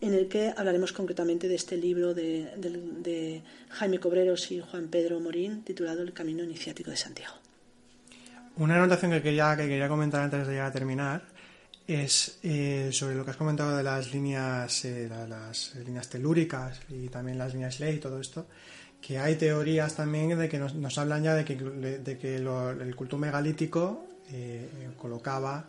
[0.00, 5.64] en el que hablaremos concretamente de este libro de, Jaime Cobreros y Juan Pedro Morín,
[5.64, 7.34] titulado El Camino Iniciático de Santiago.
[8.56, 11.35] Una anotación que quería, que quería comentar antes de llegar a terminar
[11.86, 17.08] es eh, sobre lo que has comentado de las líneas, eh, las líneas telúricas y
[17.08, 18.46] también las líneas ley y todo esto,
[19.00, 23.18] que hay teorías también de que nos, hablan ya de que, de que el culto
[23.18, 24.68] megalítico eh,
[24.98, 25.68] colocaba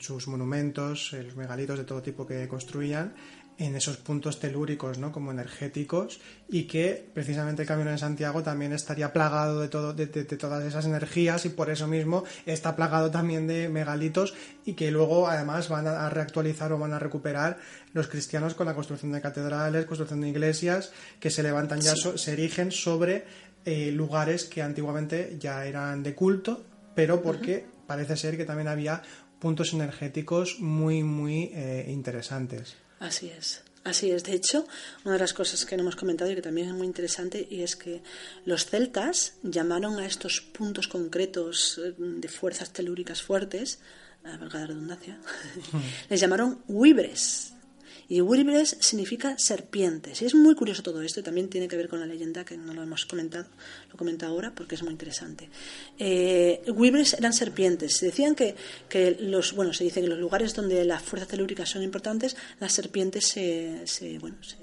[0.00, 3.14] sus monumentos, los megalitos de todo tipo que construían,
[3.58, 5.12] en esos puntos telúricos, ¿no?
[5.12, 10.06] Como energéticos y que precisamente el Camino de Santiago también estaría plagado de, todo, de,
[10.06, 14.34] todas esas energías y por eso mismo está plagado también de megalitos
[14.64, 17.58] y que luego además van a reactualizar o van a recuperar
[17.92, 22.32] los cristianos con la construcción de catedrales, construcción de iglesias que se levantan ya, se
[22.32, 23.24] erigen sobre
[23.64, 26.64] eh, lugares que antiguamente ya eran de culto,
[26.94, 29.02] pero porque parece ser que también había
[29.38, 32.85] puntos energéticos muy, muy eh, interesantes.
[32.98, 33.62] Así es.
[33.84, 34.24] Así es.
[34.24, 34.66] De hecho,
[35.04, 37.62] una de las cosas que no hemos comentado y que también es muy interesante y
[37.62, 38.02] es que
[38.44, 43.78] los celtas llamaron a estos puntos concretos eh, de fuerzas telúricas fuertes,
[44.24, 45.18] valga la redundancia,
[46.10, 47.52] les llamaron huibres.
[48.08, 50.22] Y Wuribres significa serpientes.
[50.22, 52.56] Y es muy curioso todo esto y también tiene que ver con la leyenda que
[52.56, 53.46] no lo hemos comentado,
[53.90, 55.48] lo comento ahora porque es muy interesante.
[55.98, 56.62] Eh,
[57.18, 57.96] eran serpientes.
[57.96, 58.54] Se decían que,
[58.88, 62.72] que, los, bueno, se dice que los lugares donde las fuerzas telúricas son importantes, las
[62.72, 64.56] serpientes se, se bueno, se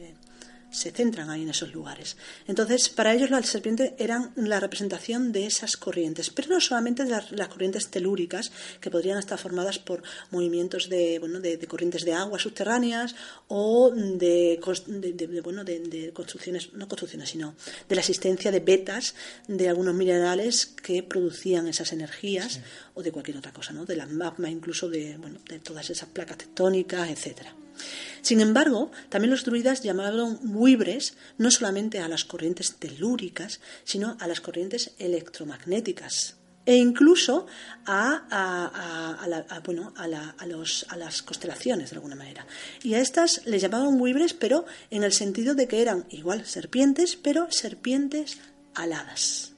[0.74, 2.18] se centran ahí en esos lugares.
[2.48, 7.10] Entonces, para ellos las serpientes eran la representación de esas corrientes, pero no solamente de
[7.10, 8.52] las, corrientes telúricas,
[8.82, 13.16] que podrían estar formadas por movimientos de, bueno, de, corrientes de agua subterráneas
[13.48, 14.60] o de,
[15.44, 17.56] bueno, de, construcciones, no construcciones, sino
[17.88, 19.16] de la existencia de vetas
[19.48, 22.60] de algunos minerales que producían esas energías
[22.96, 23.86] o de cualquier otra cosa, ¿no?
[23.86, 27.63] de la magma incluso de, bueno, de todas esas placas tectónicas, etcétera.
[28.22, 34.28] Sin embargo, también los druidas llamaron buibres no solamente a las corrientes telúricas, sino a
[34.28, 37.46] las corrientes electromagnéticas e incluso
[37.86, 42.46] a, bueno, a, los, a, las constelaciones de alguna manera.
[42.82, 47.18] Y a estas les llamaban buibres, pero en el sentido de que eran igual serpientes,
[47.18, 48.40] pero serpientes
[48.74, 49.54] aladas.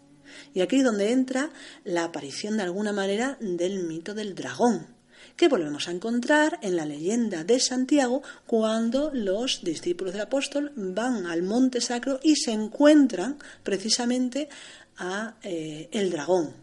[0.54, 1.52] Y aquí es donde entra
[1.84, 4.95] la aparición de alguna manera del mito del dragón,
[5.36, 11.26] que volvemos a encontrar en la leyenda de Santiago cuando los discípulos del apóstol van
[11.26, 14.50] al monte sacro y se encuentran precisamente
[14.98, 16.54] a eh, el dragón.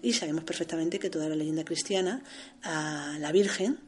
[0.00, 2.22] Y sabemos perfectamente que toda la leyenda cristiana,
[2.62, 3.80] a la Virgen,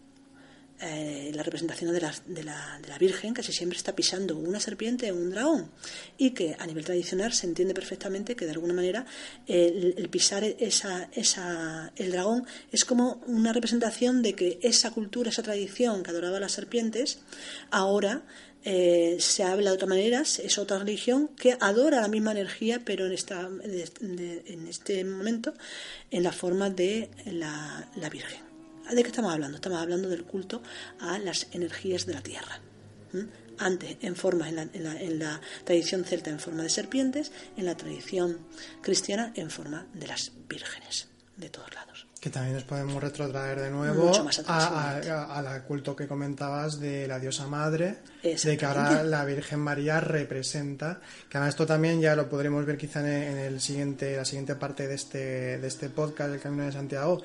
[0.84, 4.58] eh, la representación de la, de, la, de la, Virgen casi siempre está pisando una
[4.58, 5.70] serpiente o un dragón
[6.18, 9.06] y que a nivel tradicional se entiende perfectamente que de alguna manera
[9.46, 15.44] el, pisar esa, esa, el dragón es como una representación de que esa cultura, esa
[15.44, 17.20] tradición que adoraba las serpientes,
[17.70, 18.22] ahora
[18.64, 23.06] eh, se habla de otra manera, es otra religión que adora la misma energía, pero
[23.06, 25.54] en, esta, en este momento
[26.10, 28.51] en la forma de la, la Virgen.
[28.92, 29.56] ¿De qué estamos hablando?
[29.56, 30.62] Estamos hablando del culto
[31.00, 32.60] a las energías de la tierra.
[33.58, 38.38] Antes, en forma, en la, tradición celta, en forma de serpientes, en la tradición
[38.82, 41.08] cristiana, en forma de las vírgenes,
[41.38, 42.06] de todos lados.
[42.20, 44.12] Que también nos podemos retrotraer de nuevo
[44.46, 51.00] al culto que comentabas de la diosa madre, de que ahora la Virgen María representa,
[51.30, 54.86] que ahora esto también ya lo podremos ver quizá en, el siguiente, la siguiente parte
[54.86, 57.22] de este, de este podcast, El Camino de Santiago,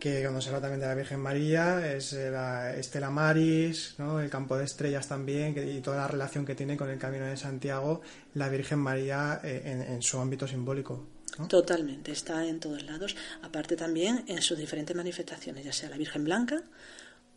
[0.00, 4.18] que cuando se habla también de la Virgen María, es la Estela Maris, ¿no?
[4.18, 7.36] el campo de estrellas también, y toda la relación que tiene con el Camino de
[7.36, 8.00] Santiago,
[8.34, 11.06] la Virgen María eh, en, su ámbito simbólico.
[11.48, 16.24] Totalmente, está en todos lados, aparte también en sus diferentes manifestaciones, ya sea la Virgen
[16.24, 16.62] Blanca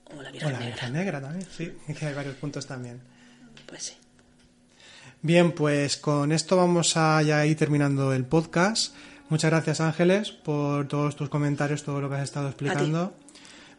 [0.05, 3.01] o la Virgen o la Virgen Negra también, sí, que hay varios puntos también.
[3.67, 3.93] Pues sí.
[5.21, 8.93] Bien, pues con esto vamos a ya ir terminando el podcast.
[9.33, 13.15] Muchas gracias Ángeles por todos tus comentarios, todo lo que has estado explicando.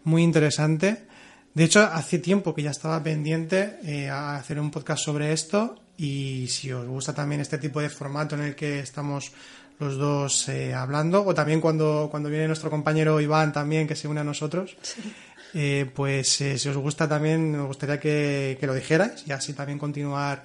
[0.02, 1.06] Muy interesante.
[1.54, 5.76] De hecho, hace tiempo que ya estaba pendiente eh, a hacer un podcast sobre esto
[5.96, 9.30] y si os gusta también este tipo de formato en el que estamos
[9.78, 14.08] los dos eh, hablando, o también cuando, cuando viene nuestro compañero Iván también que se
[14.08, 14.76] une a nosotros,
[15.54, 19.78] eh, pues si os gusta también me gustaría que, que, lo dijerais y así también
[19.78, 20.42] continuar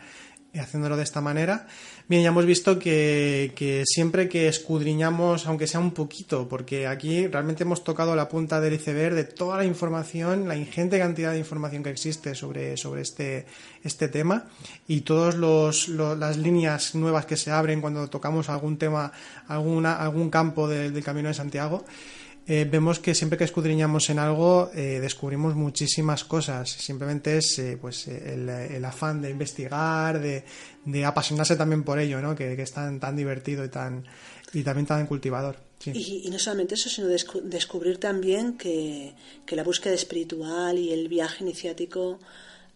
[0.53, 1.65] haciéndolo de esta manera.
[2.09, 7.61] Bien, ya hemos visto que, siempre que escudriñamos, aunque sea un poquito, porque aquí realmente
[7.61, 11.83] hemos tocado la punta del iceberg de toda la información, la ingente cantidad de información
[11.83, 13.45] que existe sobre, sobre este,
[13.83, 14.45] este tema
[14.87, 19.11] y todas las líneas nuevas que se abren cuando tocamos algún tema,
[19.47, 21.85] alguna, algún campo del Camino de Santiago.
[22.51, 26.67] Eh, vemos que siempre que escudriñamos en algo eh, descubrimos muchísimas cosas.
[26.67, 32.35] Simplemente es eh, pues el, afán de investigar, de, apasionarse también por ello, ¿no?
[32.35, 34.03] que, es tan, tan divertido y, tan,
[34.51, 35.57] y también tan cultivador.
[35.85, 39.13] Y, no solamente eso, sino descubrir también que,
[39.49, 42.19] la búsqueda espiritual y el viaje iniciático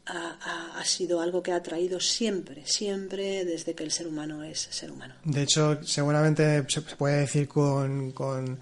[0.05, 4.67] ha, ha, sido algo que ha traído siempre, siempre desde que el ser humano es
[4.69, 5.15] ser humano.
[5.25, 8.59] De hecho, seguramente se puede decir con, con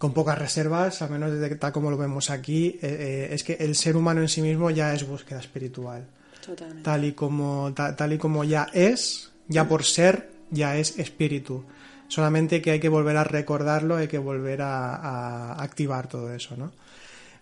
[0.00, 3.58] con pocas reservas, al menos desde tal como lo vemos aquí, eh, eh, es que
[3.60, 6.06] el ser humano en sí mismo ya es búsqueda espiritual.
[6.42, 6.82] Totalmente.
[6.82, 11.64] Tal y como, tal, y como ya es, ya por ser, ya es espíritu.
[12.08, 16.72] Solamente que hay que volver a recordarlo, hay que volver a, activar todo eso, ¿no?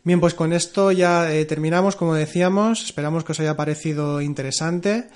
[0.03, 2.83] Bien, pues con esto ya eh, terminamos, como decíamos.
[2.83, 5.09] Esperamos que os haya parecido interesante.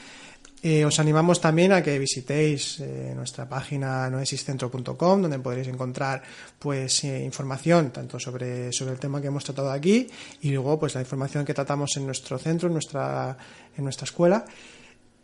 [0.63, 6.23] Eh, os animamos también a que visitéis eh, nuestra página noesistentro.com donde podréis encontrar
[6.55, 10.07] pues eh, información tanto sobre, sobre el tema que hemos tratado aquí
[10.39, 13.37] y luego pues la información que tratamos en nuestro centro, en nuestra,
[13.77, 14.47] en nuestra escuela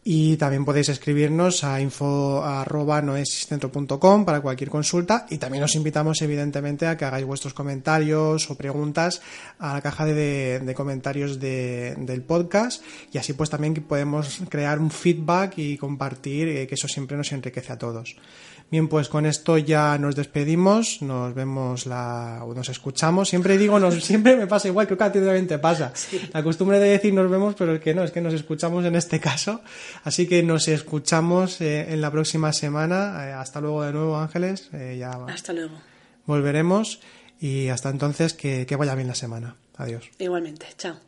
[0.04, 5.26] y también podéis escribirnos a info.noesistentro.com para cualquier consulta.
[5.28, 9.20] Y también os invitamos, evidentemente, a que hagáis vuestros comentarios o preguntas
[9.58, 12.82] a la caja de, comentarios del podcast.
[13.12, 17.32] Y así, pues también podemos crear un feedback y compartir, eh, que eso siempre nos
[17.32, 18.16] enriquece a todos.
[18.70, 23.30] Bien, pues con esto ya nos despedimos, nos vemos la, o nos escuchamos.
[23.30, 25.92] Siempre digo, nos, siempre me pasa igual, creo que a ti también te pasa.
[26.34, 28.94] La costumbre de decir nos vemos, pero es que no, es que nos escuchamos en
[28.94, 29.62] este caso.
[30.04, 33.28] Así que nos escuchamos eh, en la próxima semana.
[33.28, 34.68] Eh, hasta luego de nuevo, Ángeles.
[34.74, 35.74] Eh, ya hasta luego.
[36.26, 37.00] Volveremos
[37.40, 39.56] y hasta entonces que, que vaya bien la semana.
[39.78, 40.10] Adiós.
[40.18, 41.07] Igualmente, chao.